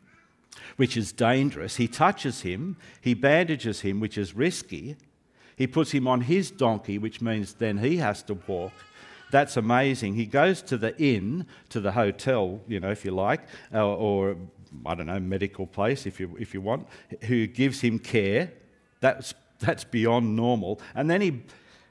which 0.76 0.98
is 0.98 1.12
dangerous. 1.14 1.78
He 1.78 1.88
touches 1.88 2.42
him. 2.42 2.76
He 3.00 3.14
bandages 3.14 3.82
him, 3.82 4.00
which 4.00 4.18
is 4.18 4.36
risky. 4.36 4.98
He 5.56 5.68
puts 5.68 5.92
him 5.92 6.08
on 6.08 6.22
his 6.22 6.52
donkey, 6.52 6.98
which 6.98 7.22
means 7.22 7.54
then 7.54 7.78
he 7.78 7.98
has 7.98 8.24
to 8.24 8.34
walk. 8.34 8.74
That's 9.32 9.56
amazing. 9.56 10.16
He 10.16 10.26
goes 10.26 10.62
to 10.64 10.78
the 10.78 10.98
inn, 11.02 11.46
to 11.70 11.80
the 11.80 11.94
hotel, 11.94 12.60
you 12.68 12.82
know, 12.82 12.92
if 12.92 13.06
you 13.06 13.12
like, 13.12 13.42
or, 13.72 13.80
or 13.80 14.38
I 14.86 14.96
don't 14.96 15.08
know, 15.08 15.20
medical 15.20 15.66
place, 15.66 16.06
if 16.06 16.20
you, 16.20 16.36
if 16.38 16.54
you 16.54 16.60
want, 16.60 16.88
who 17.24 17.48
gives 17.48 17.80
him 17.80 17.98
care. 17.98 18.52
That's 19.00 19.34
that's 19.62 19.86
beyond 19.86 20.36
normal. 20.36 20.82
And 20.94 21.10
then 21.10 21.22
he, 21.22 21.44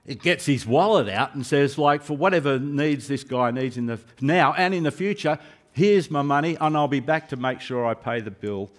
he 0.06 0.14
gets 0.14 0.44
his 0.44 0.66
wallet 0.66 1.08
out 1.08 1.34
and 1.34 1.46
says, 1.46 1.78
like, 1.78 2.02
for 2.02 2.16
whatever 2.16 2.58
needs 2.58 3.08
this 3.08 3.24
guy 3.24 3.50
needs 3.50 3.76
in 3.76 3.86
the 3.86 3.98
now 4.20 4.52
and 4.52 4.74
in 4.74 4.82
the 4.82 4.90
future, 4.90 5.38
here's 5.72 6.10
my 6.10 6.22
money, 6.22 6.56
and 6.60 6.76
I'll 6.76 6.88
be 6.88 7.00
back 7.00 7.28
to 7.30 7.36
make 7.36 7.60
sure 7.60 7.86
I 7.86 7.94
pay 7.94 8.20
the 8.20 8.30
bill 8.30 8.70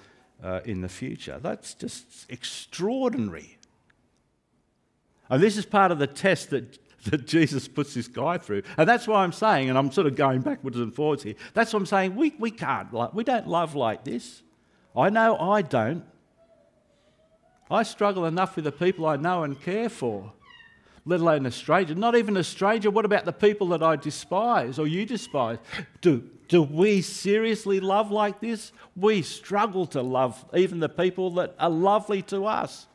uh, 0.44 0.60
in 0.66 0.82
the 0.82 0.90
future. 0.90 1.40
That's 1.42 1.74
just 1.74 2.30
extraordinary. 2.30 3.58
And 5.30 5.42
this 5.42 5.58
is 5.58 5.66
part 5.66 5.92
of 5.92 6.00
the 6.00 6.08
test 6.08 6.50
that, 6.50 6.78
that 7.06 7.26
Jesus 7.26 7.68
puts 7.68 7.94
this 7.94 8.08
guy 8.08 8.38
through. 8.38 8.64
And 8.78 8.88
that's 8.88 9.08
why 9.08 9.24
I'm 9.24 9.32
saying, 9.32 9.70
and 9.70 9.78
I'm 9.78 9.92
sort 9.92 10.08
of 10.08 10.16
going 10.16 10.42
backwards 10.42 10.78
and 10.78 10.94
forwards 10.94 11.24
here, 11.24 11.36
that's 11.54 11.72
what 11.72 11.80
I'm 11.80 11.86
saying, 11.86 12.16
we, 12.16 12.34
we 12.38 12.52
can't, 12.52 12.94
like, 12.94 13.14
we 13.14 13.24
don't 13.24 13.48
love 13.48 13.74
like 13.76 14.04
this. 14.04 14.42
I 14.96 15.10
know 15.10 15.38
I 15.38 15.62
don't. 15.62 16.04
I 17.72 17.84
struggle 17.84 18.26
enough 18.26 18.58
with 18.58 18.66
the 18.66 18.72
people 18.72 19.06
I 19.06 19.16
know 19.16 19.44
and 19.44 19.60
care 19.60 19.88
for, 19.88 20.34
let 21.06 21.22
alone 21.22 21.46
a 21.46 21.52
stranger. 21.52 21.96
Not 21.96 22.16
even 22.16 22.36
a 22.36 22.44
stranger. 22.44 22.92
What 22.92 23.06
about 23.06 23.24
the 23.24 23.32
people 23.32 23.70
that 23.70 23.82
I 23.82 23.96
despise 23.96 24.78
or 24.78 24.88
you 24.88 25.06
despise? 25.06 25.58
Do, 26.02 26.30
do 26.50 26.64
we 26.64 27.02
seriously 27.02 27.80
love 27.80 28.12
like 28.12 28.42
this? 28.42 28.74
We 28.98 29.22
struggle 29.22 29.86
to 29.88 30.02
love 30.02 30.44
even 30.54 30.80
the 30.82 30.90
people 30.90 31.32
that 31.32 31.56
are 31.58 31.70
lovely 31.70 32.22
to 32.24 32.46
us 32.46 32.88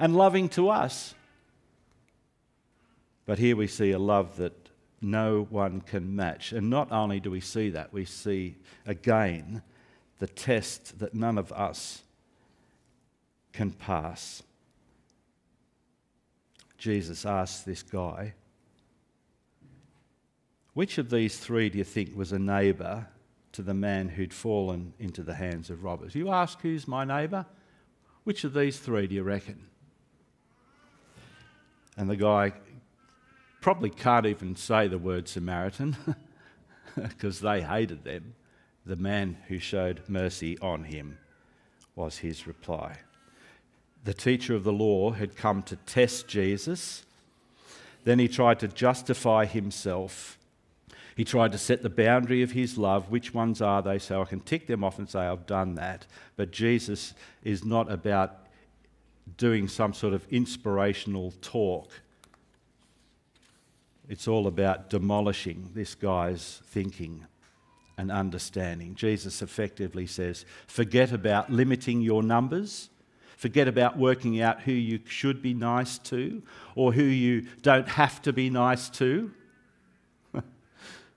and 0.00 0.16
loving 0.16 0.48
to 0.50 0.68
us. 0.68 1.14
But 3.24 3.38
here 3.38 3.54
we 3.54 3.68
see 3.68 3.92
a 3.92 3.98
love 4.00 4.36
that 4.38 4.68
no 5.00 5.46
one 5.48 5.80
can 5.80 6.16
match. 6.16 6.52
And 6.52 6.68
not 6.68 6.90
only 6.90 7.20
do 7.20 7.30
we 7.30 7.40
see 7.40 7.70
that, 7.70 7.92
we 7.92 8.04
see 8.04 8.56
again 8.84 9.62
the 10.18 10.26
test 10.26 10.98
that 10.98 11.14
none 11.14 11.38
of 11.38 11.52
us 11.52 12.02
can 13.58 13.72
pass. 13.72 14.40
Jesus 16.78 17.26
asked 17.26 17.66
this 17.66 17.82
guy, 17.82 18.34
Which 20.74 20.96
of 20.96 21.10
these 21.10 21.36
three 21.36 21.68
do 21.68 21.76
you 21.76 21.82
think 21.82 22.16
was 22.16 22.30
a 22.30 22.38
neighbour 22.38 23.08
to 23.50 23.62
the 23.62 23.74
man 23.74 24.10
who'd 24.10 24.32
fallen 24.32 24.94
into 25.00 25.24
the 25.24 25.34
hands 25.34 25.70
of 25.70 25.82
robbers? 25.82 26.14
You 26.14 26.30
ask, 26.30 26.60
Who's 26.60 26.86
my 26.86 27.04
neighbour? 27.04 27.46
Which 28.22 28.44
of 28.44 28.54
these 28.54 28.78
three 28.78 29.08
do 29.08 29.16
you 29.16 29.24
reckon? 29.24 29.66
And 31.96 32.08
the 32.08 32.14
guy 32.14 32.52
probably 33.60 33.90
can't 33.90 34.26
even 34.26 34.54
say 34.54 34.86
the 34.86 34.98
word 34.98 35.26
Samaritan 35.26 35.96
because 36.94 37.40
they 37.40 37.62
hated 37.62 38.04
them. 38.04 38.36
The 38.86 38.94
man 38.94 39.36
who 39.48 39.58
showed 39.58 40.02
mercy 40.06 40.56
on 40.60 40.84
him 40.84 41.18
was 41.96 42.18
his 42.18 42.46
reply 42.46 42.98
the 44.08 44.14
teacher 44.14 44.54
of 44.54 44.64
the 44.64 44.72
law, 44.72 45.10
had 45.10 45.36
come 45.36 45.62
to 45.62 45.76
test 45.84 46.26
Jesus. 46.26 47.04
Then 48.04 48.18
he 48.18 48.26
tried 48.26 48.58
to 48.60 48.66
justify 48.66 49.44
himself. 49.44 50.38
He 51.14 51.24
tried 51.24 51.52
to 51.52 51.58
set 51.58 51.82
the 51.82 51.90
boundary 51.90 52.40
of 52.40 52.52
his 52.52 52.78
love. 52.78 53.10
Which 53.10 53.34
ones 53.34 53.60
are 53.60 53.82
they? 53.82 53.98
So 53.98 54.22
I 54.22 54.24
can 54.24 54.40
tick 54.40 54.66
them 54.66 54.82
off 54.82 54.98
and 54.98 55.10
say, 55.10 55.18
I've 55.18 55.46
done 55.46 55.74
that. 55.74 56.06
But 56.36 56.52
Jesus 56.52 57.12
is 57.44 57.66
not 57.66 57.92
about 57.92 58.46
doing 59.36 59.68
some 59.68 59.92
sort 59.92 60.14
of 60.14 60.26
inspirational 60.30 61.34
talk. 61.42 61.90
It's 64.08 64.26
all 64.26 64.46
about 64.46 64.88
demolishing 64.88 65.72
this 65.74 65.94
guy's 65.94 66.62
thinking 66.64 67.26
and 67.98 68.10
understanding. 68.10 68.94
Jesus 68.94 69.42
effectively 69.42 70.06
says, 70.06 70.46
forget 70.66 71.12
about 71.12 71.52
limiting 71.52 72.00
your 72.00 72.22
numbers 72.22 72.88
Forget 73.38 73.68
about 73.68 73.96
working 73.96 74.42
out 74.42 74.62
who 74.62 74.72
you 74.72 74.98
should 75.06 75.40
be 75.40 75.54
nice 75.54 75.96
to 75.98 76.42
or 76.74 76.92
who 76.92 77.04
you 77.04 77.46
don't 77.62 77.86
have 77.86 78.20
to 78.22 78.32
be 78.32 78.50
nice 78.50 78.90
to. 78.90 79.30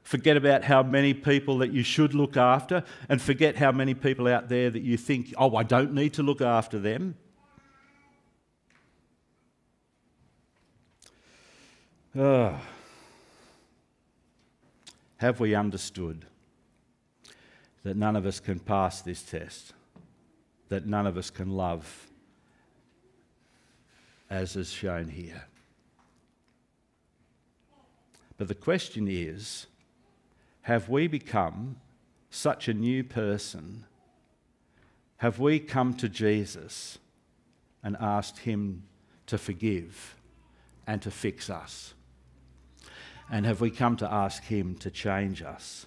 forget 0.03 0.37
about 0.37 0.63
how 0.63 0.83
many 0.83 1.15
people 1.15 1.57
that 1.57 1.71
you 1.73 1.81
should 1.81 2.13
look 2.13 2.37
after 2.37 2.83
and 3.09 3.19
forget 3.19 3.55
how 3.55 3.71
many 3.71 3.95
people 3.95 4.27
out 4.27 4.49
there 4.49 4.69
that 4.69 4.83
you 4.83 4.97
think, 4.97 5.33
oh, 5.35 5.55
I 5.55 5.63
don't 5.63 5.95
need 5.95 6.13
to 6.13 6.21
look 6.21 6.41
after 6.41 6.77
them. 6.77 7.15
Oh. 12.15 12.55
Have 15.17 15.39
we 15.39 15.55
understood 15.55 16.27
that 17.81 17.97
none 17.97 18.15
of 18.15 18.27
us 18.27 18.39
can 18.39 18.59
pass 18.59 19.01
this 19.01 19.23
test? 19.23 19.73
That 20.69 20.85
none 20.85 21.07
of 21.07 21.17
us 21.17 21.31
can 21.31 21.49
love 21.49 22.09
as 24.31 24.55
is 24.55 24.71
shown 24.71 25.09
here. 25.09 25.43
But 28.37 28.47
the 28.47 28.55
question 28.55 29.07
is 29.07 29.67
have 30.61 30.89
we 30.89 31.07
become 31.07 31.75
such 32.29 32.67
a 32.67 32.73
new 32.73 33.03
person? 33.03 33.83
Have 35.17 35.37
we 35.37 35.59
come 35.59 35.93
to 35.95 36.09
Jesus 36.09 36.97
and 37.83 37.95
asked 37.99 38.39
Him 38.39 38.83
to 39.27 39.37
forgive 39.37 40.15
and 40.87 41.01
to 41.01 41.11
fix 41.11 41.49
us? 41.49 41.93
And 43.29 43.45
have 43.45 43.61
we 43.61 43.69
come 43.69 43.97
to 43.97 44.11
ask 44.11 44.43
Him 44.43 44.75
to 44.75 44.89
change 44.89 45.41
us? 45.41 45.85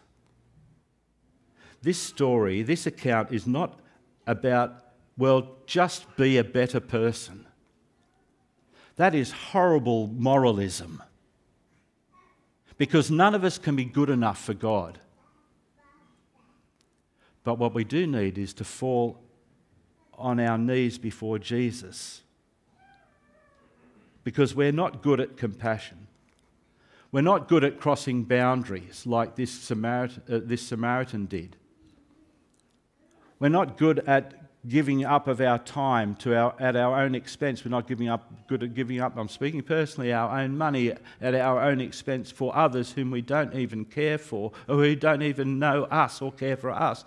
This 1.82 1.98
story, 1.98 2.62
this 2.62 2.86
account 2.86 3.32
is 3.32 3.46
not 3.46 3.80
about, 4.26 4.84
well, 5.18 5.56
just 5.66 6.16
be 6.16 6.38
a 6.38 6.44
better 6.44 6.80
person. 6.80 7.43
That 8.96 9.14
is 9.14 9.32
horrible 9.32 10.06
moralism. 10.08 11.02
Because 12.76 13.10
none 13.10 13.34
of 13.34 13.44
us 13.44 13.58
can 13.58 13.76
be 13.76 13.84
good 13.84 14.10
enough 14.10 14.42
for 14.42 14.54
God. 14.54 14.98
But 17.44 17.58
what 17.58 17.74
we 17.74 17.84
do 17.84 18.06
need 18.06 18.38
is 18.38 18.54
to 18.54 18.64
fall 18.64 19.20
on 20.16 20.40
our 20.40 20.58
knees 20.58 20.98
before 20.98 21.38
Jesus. 21.38 22.22
Because 24.22 24.54
we're 24.54 24.72
not 24.72 25.02
good 25.02 25.20
at 25.20 25.36
compassion. 25.36 26.06
We're 27.12 27.20
not 27.20 27.46
good 27.46 27.62
at 27.62 27.78
crossing 27.78 28.24
boundaries 28.24 29.06
like 29.06 29.36
this 29.36 29.52
Samaritan, 29.52 30.22
uh, 30.28 30.40
this 30.42 30.62
Samaritan 30.62 31.26
did. 31.26 31.56
We're 33.38 33.50
not 33.50 33.76
good 33.76 34.00
at 34.00 34.34
giving 34.68 35.04
up 35.04 35.28
of 35.28 35.40
our 35.40 35.58
time 35.58 36.14
to 36.16 36.34
our, 36.36 36.54
at 36.58 36.76
our 36.76 37.02
own 37.02 37.14
expense. 37.14 37.64
We're 37.64 37.70
not 37.70 37.86
giving 37.86 38.08
up, 38.08 38.46
good 38.46 38.62
at 38.62 38.74
giving 38.74 39.00
up, 39.00 39.16
I'm 39.16 39.28
speaking 39.28 39.62
personally, 39.62 40.12
our 40.12 40.40
own 40.40 40.56
money 40.56 40.92
at 41.20 41.34
our 41.34 41.60
own 41.60 41.80
expense 41.80 42.30
for 42.30 42.54
others 42.56 42.92
whom 42.92 43.10
we 43.10 43.20
don't 43.20 43.54
even 43.54 43.84
care 43.84 44.18
for 44.18 44.52
or 44.68 44.76
who 44.76 44.96
don't 44.96 45.22
even 45.22 45.58
know 45.58 45.84
us 45.84 46.22
or 46.22 46.32
care 46.32 46.56
for 46.56 46.70
us. 46.70 47.04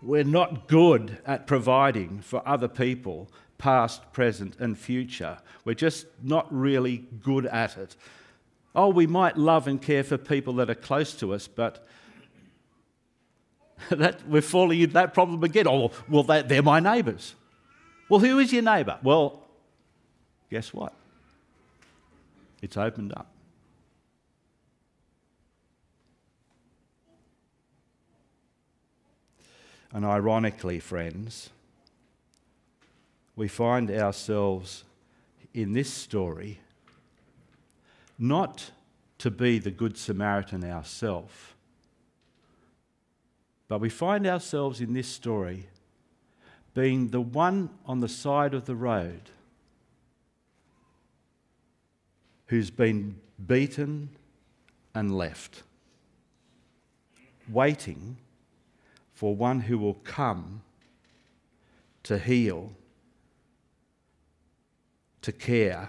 We're 0.00 0.24
not 0.24 0.68
good 0.68 1.18
at 1.26 1.46
providing 1.46 2.20
for 2.20 2.46
other 2.46 2.68
people, 2.68 3.28
past, 3.58 4.12
present, 4.12 4.56
and 4.58 4.78
future. 4.78 5.38
We're 5.64 5.74
just 5.74 6.06
not 6.22 6.46
really 6.54 7.04
good 7.22 7.46
at 7.46 7.76
it. 7.76 7.96
Oh, 8.74 8.88
we 8.88 9.06
might 9.06 9.36
love 9.36 9.68
and 9.68 9.80
care 9.80 10.04
for 10.04 10.18
people 10.18 10.54
that 10.54 10.68
are 10.68 10.74
close 10.74 11.14
to 11.16 11.32
us, 11.32 11.46
but 11.46 11.86
that 13.90 14.26
we're 14.28 14.42
falling 14.42 14.80
into 14.80 14.94
that 14.94 15.14
problem 15.14 15.42
again. 15.44 15.66
Oh, 15.68 15.90
well, 16.08 16.22
they're 16.22 16.62
my 16.62 16.80
neighbours. 16.80 17.34
Well, 18.08 18.20
who 18.20 18.38
is 18.38 18.52
your 18.52 18.62
neighbour? 18.62 18.98
Well, 19.02 19.42
guess 20.50 20.72
what? 20.72 20.92
It's 22.62 22.76
opened 22.76 23.12
up. 23.12 23.26
And 29.92 30.04
ironically, 30.04 30.80
friends, 30.80 31.50
we 33.36 33.46
find 33.46 33.90
ourselves 33.90 34.84
in 35.52 35.72
this 35.72 35.88
story 35.88 36.58
not 38.18 38.72
to 39.18 39.30
be 39.30 39.58
the 39.58 39.70
Good 39.70 39.96
Samaritan 39.96 40.64
ourselves, 40.64 41.53
but 43.74 43.80
we 43.80 43.88
find 43.88 44.24
ourselves 44.24 44.80
in 44.80 44.92
this 44.92 45.08
story 45.08 45.66
being 46.74 47.08
the 47.08 47.20
one 47.20 47.68
on 47.84 47.98
the 47.98 48.08
side 48.08 48.54
of 48.54 48.66
the 48.66 48.76
road 48.76 49.30
who's 52.46 52.70
been 52.70 53.16
beaten 53.44 54.10
and 54.94 55.18
left, 55.18 55.64
waiting 57.48 58.16
for 59.12 59.34
one 59.34 59.58
who 59.58 59.76
will 59.76 59.94
come 60.04 60.62
to 62.04 62.16
heal, 62.16 62.70
to 65.20 65.32
care, 65.32 65.88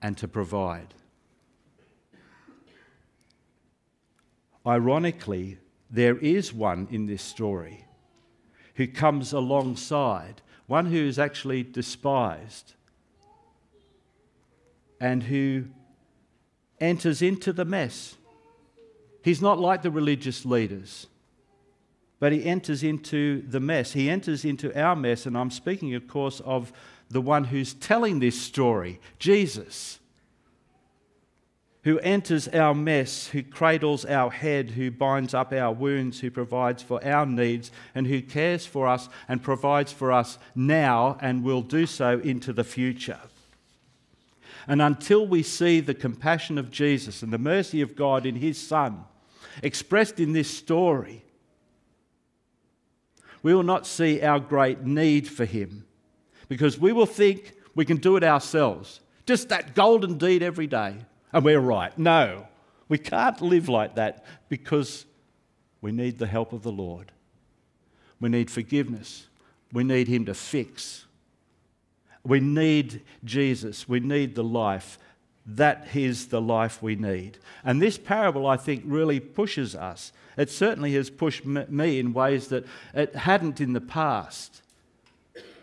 and 0.00 0.16
to 0.16 0.28
provide. 0.28 0.94
Ironically, 4.64 5.58
there 5.92 6.16
is 6.16 6.54
one 6.54 6.88
in 6.90 7.06
this 7.06 7.22
story 7.22 7.84
who 8.76 8.86
comes 8.86 9.34
alongside, 9.34 10.40
one 10.66 10.86
who 10.86 10.96
is 10.96 11.18
actually 11.18 11.62
despised 11.62 12.72
and 14.98 15.24
who 15.24 15.66
enters 16.80 17.20
into 17.20 17.52
the 17.52 17.66
mess. 17.66 18.16
He's 19.22 19.42
not 19.42 19.60
like 19.60 19.82
the 19.82 19.90
religious 19.90 20.46
leaders, 20.46 21.08
but 22.18 22.32
he 22.32 22.44
enters 22.44 22.82
into 22.82 23.42
the 23.46 23.60
mess. 23.60 23.92
He 23.92 24.08
enters 24.08 24.46
into 24.46 24.76
our 24.80 24.96
mess, 24.96 25.26
and 25.26 25.36
I'm 25.36 25.50
speaking, 25.50 25.94
of 25.94 26.08
course, 26.08 26.40
of 26.40 26.72
the 27.10 27.20
one 27.20 27.44
who's 27.44 27.74
telling 27.74 28.18
this 28.18 28.40
story, 28.40 28.98
Jesus 29.18 29.98
who 31.84 31.98
enters 31.98 32.46
our 32.48 32.74
mess, 32.74 33.28
who 33.28 33.42
cradles 33.42 34.04
our 34.04 34.30
head, 34.30 34.70
who 34.70 34.90
binds 34.90 35.34
up 35.34 35.52
our 35.52 35.72
wounds, 35.72 36.20
who 36.20 36.30
provides 36.30 36.82
for 36.82 37.04
our 37.04 37.26
needs, 37.26 37.72
and 37.94 38.06
who 38.06 38.22
cares 38.22 38.64
for 38.64 38.86
us 38.86 39.08
and 39.28 39.42
provides 39.42 39.92
for 39.92 40.12
us 40.12 40.38
now 40.54 41.18
and 41.20 41.42
will 41.42 41.62
do 41.62 41.84
so 41.86 42.20
into 42.20 42.52
the 42.52 42.64
future. 42.64 43.18
And 44.68 44.80
until 44.80 45.26
we 45.26 45.42
see 45.42 45.80
the 45.80 45.94
compassion 45.94 46.56
of 46.56 46.70
Jesus 46.70 47.20
and 47.20 47.32
the 47.32 47.38
mercy 47.38 47.80
of 47.80 47.96
God 47.96 48.26
in 48.26 48.36
His 48.36 48.60
Son 48.60 49.04
expressed 49.60 50.20
in 50.20 50.32
this 50.32 50.48
story, 50.48 51.24
we 53.42 53.52
will 53.52 53.64
not 53.64 53.88
see 53.88 54.22
our 54.22 54.38
great 54.38 54.82
need 54.82 55.26
for 55.26 55.44
Him 55.44 55.84
because 56.48 56.78
we 56.78 56.92
will 56.92 57.06
think 57.06 57.54
we 57.74 57.84
can 57.84 57.96
do 57.96 58.16
it 58.16 58.22
ourselves. 58.22 59.00
Just 59.26 59.48
that 59.48 59.74
golden 59.74 60.16
deed 60.16 60.44
every 60.44 60.68
day 60.68 60.94
and 61.32 61.44
we're 61.44 61.60
right. 61.60 61.96
No, 61.98 62.46
we 62.88 62.98
can't 62.98 63.40
live 63.40 63.68
like 63.68 63.94
that 63.94 64.24
because 64.48 65.06
we 65.80 65.92
need 65.92 66.18
the 66.18 66.26
help 66.26 66.52
of 66.52 66.62
the 66.62 66.72
Lord. 66.72 67.12
We 68.20 68.28
need 68.28 68.50
forgiveness. 68.50 69.26
We 69.72 69.84
need 69.84 70.08
Him 70.08 70.26
to 70.26 70.34
fix. 70.34 71.06
We 72.24 72.38
need 72.40 73.02
Jesus. 73.24 73.88
We 73.88 74.00
need 74.00 74.34
the 74.34 74.44
life. 74.44 74.98
That 75.44 75.88
is 75.94 76.28
the 76.28 76.40
life 76.40 76.82
we 76.82 76.94
need. 76.94 77.38
And 77.64 77.82
this 77.82 77.98
parable, 77.98 78.46
I 78.46 78.56
think, 78.56 78.84
really 78.86 79.18
pushes 79.18 79.74
us. 79.74 80.12
It 80.36 80.50
certainly 80.50 80.94
has 80.94 81.10
pushed 81.10 81.44
me 81.44 81.98
in 81.98 82.12
ways 82.12 82.48
that 82.48 82.64
it 82.94 83.14
hadn't 83.14 83.60
in 83.60 83.72
the 83.72 83.80
past 83.80 84.62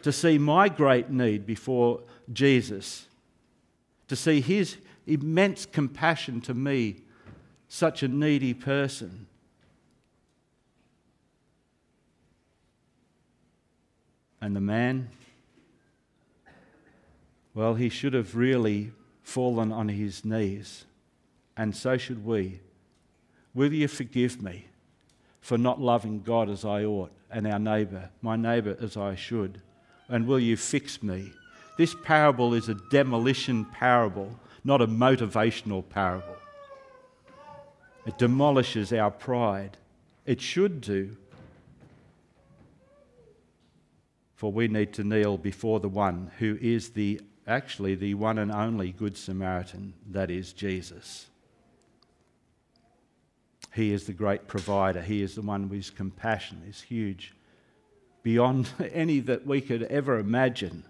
to 0.03 0.11
see 0.11 0.37
my 0.37 0.69
great 0.69 1.09
need 1.09 1.45
before 1.45 2.01
Jesus, 2.31 3.07
to 4.07 4.15
see 4.15 4.41
His 4.41 4.77
immense 5.09 5.65
compassion 5.65 6.39
to 6.41 6.53
me, 6.53 6.97
such 7.67 8.03
a 8.03 8.07
needy 8.07 8.53
person. 8.53 9.27
And 14.41 14.55
the 14.55 14.61
man, 14.61 15.09
well, 17.53 17.73
he 17.73 17.89
should 17.89 18.13
have 18.13 18.35
really 18.35 18.91
fallen 19.21 19.71
on 19.71 19.89
his 19.89 20.23
knees, 20.23 20.85
and 21.57 21.75
so 21.75 21.97
should 21.97 22.23
we. 22.23 22.61
Will 23.53 23.73
you 23.73 23.87
forgive 23.87 24.41
me 24.41 24.65
for 25.41 25.57
not 25.57 25.81
loving 25.81 26.21
God 26.21 26.49
as 26.49 26.63
I 26.63 26.85
ought, 26.85 27.11
and 27.29 27.45
our 27.47 27.59
neighbour, 27.59 28.09
my 28.21 28.35
neighbour, 28.35 28.77
as 28.79 28.95
I 28.95 29.15
should? 29.15 29.61
And 30.07 30.25
will 30.25 30.39
you 30.39 30.55
fix 30.55 31.03
me? 31.03 31.33
This 31.77 31.95
parable 32.03 32.53
is 32.53 32.69
a 32.69 32.75
demolition 32.91 33.65
parable 33.65 34.39
not 34.69 34.81
a 34.83 34.87
motivational 34.87 35.83
parable. 35.89 36.37
It 38.05 38.19
demolishes 38.19 38.93
our 38.93 39.09
pride. 39.09 39.77
It 40.27 40.39
should 40.39 40.79
do. 40.79 41.17
For 44.35 44.51
we 44.51 44.67
need 44.67 44.93
to 44.93 45.03
kneel 45.03 45.39
before 45.39 45.79
the 45.79 45.89
one 45.89 46.29
who 46.37 46.55
is 46.61 46.91
the 46.91 47.19
actually 47.47 47.95
the 47.95 48.13
one 48.13 48.37
and 48.37 48.51
only 48.51 48.91
Good 48.91 49.17
Samaritan, 49.17 49.95
that 50.11 50.29
is 50.29 50.53
Jesus. 50.53 51.25
He 53.73 53.91
is 53.91 54.05
the 54.05 54.13
great 54.13 54.47
provider. 54.47 55.01
He 55.01 55.23
is 55.23 55.33
the 55.33 55.41
one 55.41 55.67
whose 55.67 55.89
compassion 55.89 56.61
is 56.69 56.81
huge, 56.83 57.33
beyond 58.21 58.69
any 58.93 59.19
that 59.21 59.47
we 59.47 59.61
could 59.61 59.81
ever 59.83 60.19
imagine. 60.19 60.83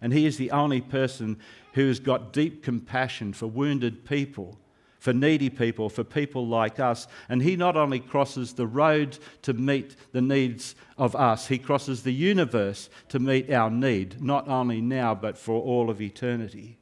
And 0.00 0.12
he 0.12 0.26
is 0.26 0.36
the 0.36 0.50
only 0.50 0.80
person 0.80 1.38
who 1.74 1.88
has 1.88 2.00
got 2.00 2.32
deep 2.32 2.62
compassion 2.62 3.32
for 3.32 3.46
wounded 3.46 4.04
people, 4.04 4.58
for 4.98 5.12
needy 5.12 5.50
people, 5.50 5.88
for 5.88 6.04
people 6.04 6.46
like 6.46 6.80
us. 6.80 7.06
And 7.28 7.42
he 7.42 7.56
not 7.56 7.76
only 7.76 8.00
crosses 8.00 8.54
the 8.54 8.66
road 8.66 9.18
to 9.42 9.52
meet 9.52 9.96
the 10.12 10.22
needs 10.22 10.74
of 10.96 11.14
us, 11.14 11.48
he 11.48 11.58
crosses 11.58 12.02
the 12.02 12.12
universe 12.12 12.88
to 13.08 13.18
meet 13.18 13.50
our 13.50 13.70
need, 13.70 14.22
not 14.22 14.48
only 14.48 14.80
now, 14.80 15.14
but 15.14 15.36
for 15.36 15.60
all 15.60 15.90
of 15.90 16.00
eternity. 16.00 16.78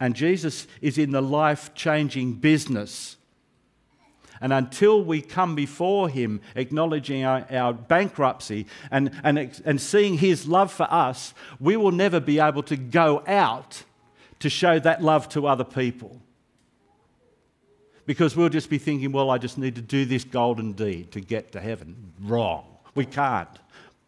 And 0.00 0.16
Jesus 0.16 0.66
is 0.80 0.98
in 0.98 1.12
the 1.12 1.22
life 1.22 1.74
changing 1.74 2.34
business 2.34 3.16
and 4.42 4.52
until 4.52 5.02
we 5.02 5.22
come 5.22 5.54
before 5.54 6.08
Him, 6.08 6.40
acknowledging 6.56 7.24
our, 7.24 7.46
our 7.48 7.72
bankruptcy 7.72 8.66
and, 8.90 9.12
and, 9.22 9.62
and 9.64 9.80
seeing 9.80 10.18
His 10.18 10.48
love 10.48 10.72
for 10.72 10.88
us, 10.90 11.32
we 11.60 11.76
will 11.76 11.92
never 11.92 12.18
be 12.18 12.40
able 12.40 12.64
to 12.64 12.76
go 12.76 13.22
out 13.26 13.84
to 14.40 14.50
show 14.50 14.80
that 14.80 15.00
love 15.00 15.28
to 15.30 15.46
other 15.46 15.62
people. 15.62 16.20
Because 18.04 18.34
we'll 18.34 18.48
just 18.48 18.68
be 18.68 18.78
thinking, 18.78 19.12
well, 19.12 19.30
I 19.30 19.38
just 19.38 19.58
need 19.58 19.76
to 19.76 19.80
do 19.80 20.04
this 20.04 20.24
golden 20.24 20.72
deed 20.72 21.12
to 21.12 21.20
get 21.20 21.52
to 21.52 21.60
heaven. 21.60 22.12
Wrong. 22.20 22.64
We 22.96 23.06
can't. 23.06 23.48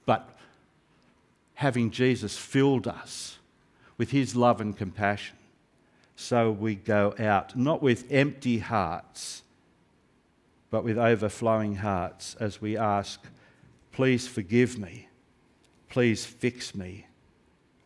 But 0.04 0.28
having 1.54 1.92
Jesus 1.92 2.36
filled 2.36 2.88
us 2.88 3.38
with 3.96 4.10
his 4.10 4.34
love 4.34 4.60
and 4.60 4.76
compassion, 4.76 5.36
so 6.16 6.50
we 6.50 6.74
go 6.74 7.14
out, 7.20 7.56
not 7.56 7.80
with 7.80 8.10
empty 8.10 8.58
hearts, 8.58 9.43
but 10.74 10.82
with 10.82 10.98
overflowing 10.98 11.76
hearts 11.76 12.34
as 12.40 12.60
we 12.60 12.76
ask, 12.76 13.24
Please 13.92 14.26
forgive 14.26 14.76
me. 14.76 15.06
Please 15.88 16.26
fix 16.26 16.74
me. 16.74 17.06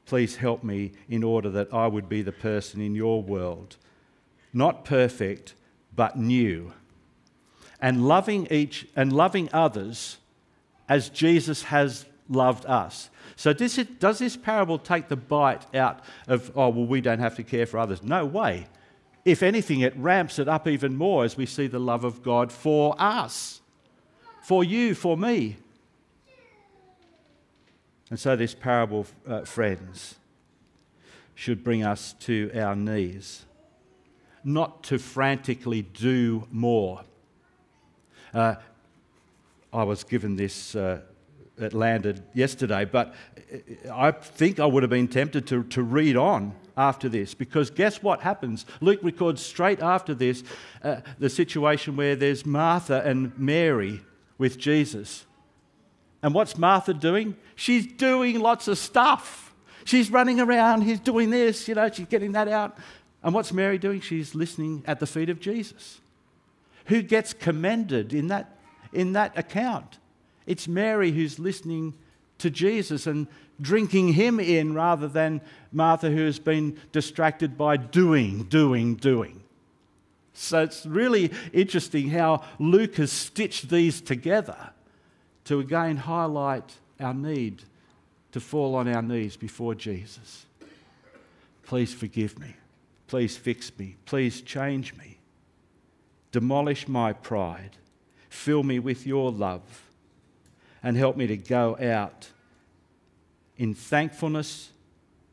Please 0.06 0.36
help 0.36 0.64
me 0.64 0.92
in 1.06 1.22
order 1.22 1.50
that 1.50 1.74
I 1.74 1.86
would 1.86 2.08
be 2.08 2.22
the 2.22 2.32
person 2.32 2.80
in 2.80 2.94
your 2.94 3.22
world, 3.22 3.76
not 4.54 4.86
perfect, 4.86 5.52
but 5.94 6.16
new. 6.16 6.72
And 7.78 8.08
loving 8.08 8.46
each 8.50 8.88
and 8.96 9.12
loving 9.12 9.50
others 9.52 10.16
as 10.88 11.10
Jesus 11.10 11.64
has 11.64 12.06
loved 12.26 12.64
us. 12.64 13.10
So, 13.36 13.52
does, 13.52 13.76
this 14.18 14.36
parable 14.38 14.78
take 14.78 15.08
the 15.08 15.16
bite 15.16 15.66
out 15.74 16.00
of, 16.26 16.50
oh, 16.56 16.70
well, 16.70 16.86
we 16.86 17.02
don't 17.02 17.18
have 17.18 17.36
to 17.36 17.42
care 17.42 17.66
for 17.66 17.76
others? 17.76 18.02
No 18.02 18.24
way. 18.24 18.66
If 19.28 19.42
anything, 19.42 19.80
it 19.80 19.94
ramps 19.94 20.38
it 20.38 20.48
up 20.48 20.66
even 20.66 20.96
more 20.96 21.22
as 21.22 21.36
we 21.36 21.44
see 21.44 21.66
the 21.66 21.78
love 21.78 22.02
of 22.02 22.22
God 22.22 22.50
for 22.50 22.96
us, 22.98 23.60
for 24.40 24.64
you, 24.64 24.94
for 24.94 25.18
me. 25.18 25.58
And 28.08 28.18
so, 28.18 28.36
this 28.36 28.54
parable, 28.54 29.04
uh, 29.28 29.42
friends, 29.42 30.14
should 31.34 31.62
bring 31.62 31.84
us 31.84 32.14
to 32.20 32.50
our 32.54 32.74
knees, 32.74 33.44
not 34.44 34.82
to 34.84 34.98
frantically 34.98 35.82
do 35.82 36.48
more. 36.50 37.02
Uh, 38.32 38.54
I 39.74 39.82
was 39.82 40.04
given 40.04 40.36
this, 40.36 40.74
uh, 40.74 41.02
it 41.58 41.74
landed 41.74 42.22
yesterday, 42.32 42.86
but 42.86 43.14
I 43.92 44.10
think 44.10 44.58
I 44.58 44.64
would 44.64 44.82
have 44.82 44.88
been 44.88 45.06
tempted 45.06 45.46
to, 45.48 45.64
to 45.64 45.82
read 45.82 46.16
on 46.16 46.54
after 46.78 47.08
this. 47.08 47.34
Because 47.34 47.68
guess 47.70 48.02
what 48.02 48.20
happens? 48.20 48.64
Luke 48.80 49.00
records 49.02 49.42
straight 49.42 49.80
after 49.80 50.14
this 50.14 50.44
uh, 50.82 51.00
the 51.18 51.28
situation 51.28 51.96
where 51.96 52.16
there's 52.16 52.46
Martha 52.46 53.02
and 53.04 53.36
Mary 53.38 54.00
with 54.38 54.58
Jesus. 54.58 55.26
And 56.22 56.32
what's 56.32 56.56
Martha 56.56 56.94
doing? 56.94 57.36
She's 57.56 57.86
doing 57.86 58.40
lots 58.40 58.68
of 58.68 58.78
stuff. 58.78 59.54
She's 59.84 60.10
running 60.10 60.38
around, 60.38 60.82
he's 60.82 61.00
doing 61.00 61.30
this, 61.30 61.66
you 61.66 61.74
know, 61.74 61.90
she's 61.90 62.06
getting 62.06 62.32
that 62.32 62.46
out. 62.46 62.76
And 63.22 63.34
what's 63.34 63.52
Mary 63.52 63.78
doing? 63.78 64.00
She's 64.00 64.34
listening 64.34 64.84
at 64.86 65.00
the 65.00 65.06
feet 65.06 65.30
of 65.30 65.40
Jesus. 65.40 66.00
Who 66.86 67.02
gets 67.02 67.32
commended 67.32 68.12
in 68.12 68.28
that, 68.28 68.58
in 68.92 69.14
that 69.14 69.36
account? 69.36 69.98
It's 70.46 70.68
Mary 70.68 71.10
who's 71.10 71.38
listening 71.38 71.94
to 72.38 72.50
Jesus 72.50 73.06
and 73.06 73.26
drinking 73.60 74.14
him 74.14 74.38
in 74.38 74.74
rather 74.74 75.08
than 75.08 75.40
Martha 75.72 76.10
who 76.10 76.24
has 76.24 76.38
been 76.38 76.78
distracted 76.92 77.58
by 77.58 77.76
doing, 77.76 78.44
doing, 78.44 78.94
doing. 78.94 79.42
So 80.32 80.62
it's 80.62 80.86
really 80.86 81.32
interesting 81.52 82.10
how 82.10 82.44
Luke 82.58 82.96
has 82.96 83.10
stitched 83.10 83.70
these 83.70 84.00
together 84.00 84.70
to 85.44 85.58
again 85.58 85.96
highlight 85.96 86.76
our 87.00 87.14
need 87.14 87.62
to 88.32 88.40
fall 88.40 88.74
on 88.76 88.86
our 88.86 89.02
knees 89.02 89.36
before 89.36 89.74
Jesus. 89.74 90.46
Please 91.64 91.92
forgive 91.92 92.38
me. 92.38 92.54
Please 93.08 93.36
fix 93.36 93.72
me. 93.78 93.96
Please 94.04 94.40
change 94.40 94.94
me. 94.94 95.18
Demolish 96.30 96.86
my 96.86 97.12
pride. 97.12 97.76
Fill 98.28 98.62
me 98.62 98.78
with 98.78 99.06
your 99.06 99.32
love. 99.32 99.87
And 100.82 100.96
help 100.96 101.16
me 101.16 101.26
to 101.26 101.36
go 101.36 101.76
out 101.80 102.28
in 103.56 103.74
thankfulness 103.74 104.70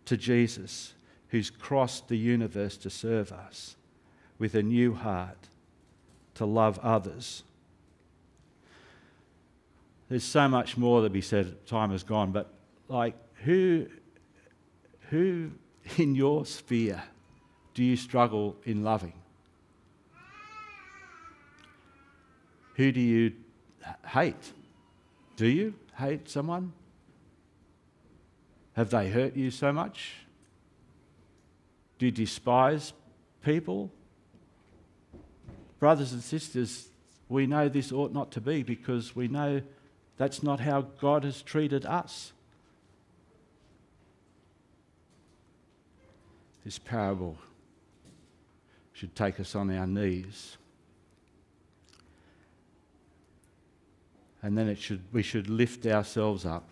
to 0.06 0.18
Jesus, 0.18 0.94
who's 1.30 1.50
crossed 1.50 2.08
the 2.08 2.18
universe 2.18 2.78
to 2.78 2.90
serve 2.90 3.32
us, 3.32 3.76
with 4.40 4.56
a 4.56 4.64
new 4.64 4.94
heart 4.94 5.48
to 6.36 6.46
love 6.46 6.80
others. 6.80 7.44
There's 10.10 10.24
so 10.24 10.48
much 10.48 10.78
more 10.78 11.02
to 11.02 11.10
be 11.10 11.22
said, 11.22 11.66
time 11.66 11.92
has 11.92 12.04
gone, 12.04 12.32
but 12.32 12.54
like, 12.88 13.16
who, 13.44 13.88
who 15.10 15.52
in 15.98 16.16
your 16.16 16.46
sphere 16.46 17.04
do 17.74 17.84
you 17.84 17.96
struggle 17.96 18.56
in 18.64 18.84
loving? 18.84 19.14
Who 22.76 22.92
do 22.92 23.00
you 23.00 23.34
hate? 24.08 24.54
Do 25.36 25.48
you 25.48 25.74
hate 25.98 26.30
someone? 26.30 26.74
Have 28.74 28.90
they 28.90 29.10
hurt 29.10 29.36
you 29.36 29.52
so 29.52 29.72
much? 29.72 30.14
Do 31.98 32.06
you 32.06 32.12
despise 32.12 32.94
people? 33.44 33.92
Brothers 35.80 36.14
and 36.14 36.22
sisters, 36.22 36.90
we 37.30 37.48
know 37.48 37.70
this 37.70 37.92
ought 37.92 38.14
not 38.14 38.32
to 38.32 38.42
be 38.42 38.64
because 38.64 39.16
we 39.16 39.28
know 39.28 39.62
that's 40.18 40.44
not 40.44 40.60
how 40.60 40.82
God 40.82 41.24
has 41.24 41.42
treated 41.42 41.86
us. 41.86 42.32
This 46.64 46.80
parable 46.80 47.38
should 48.94 49.16
take 49.16 49.40
us 49.40 49.56
on 49.56 49.70
our 49.76 49.86
knees. 49.86 50.58
And 54.46 54.56
then 54.56 54.68
it 54.68 54.78
should, 54.78 55.02
we 55.12 55.24
should 55.24 55.50
lift 55.50 55.88
ourselves 55.88 56.46
up 56.46 56.70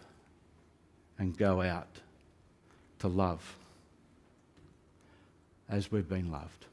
and 1.17 1.35
go 1.35 1.59
out 1.59 1.87
to 2.99 3.07
love 3.07 3.55
as 5.67 5.91
we've 5.91 6.07
been 6.07 6.31
loved. 6.31 6.67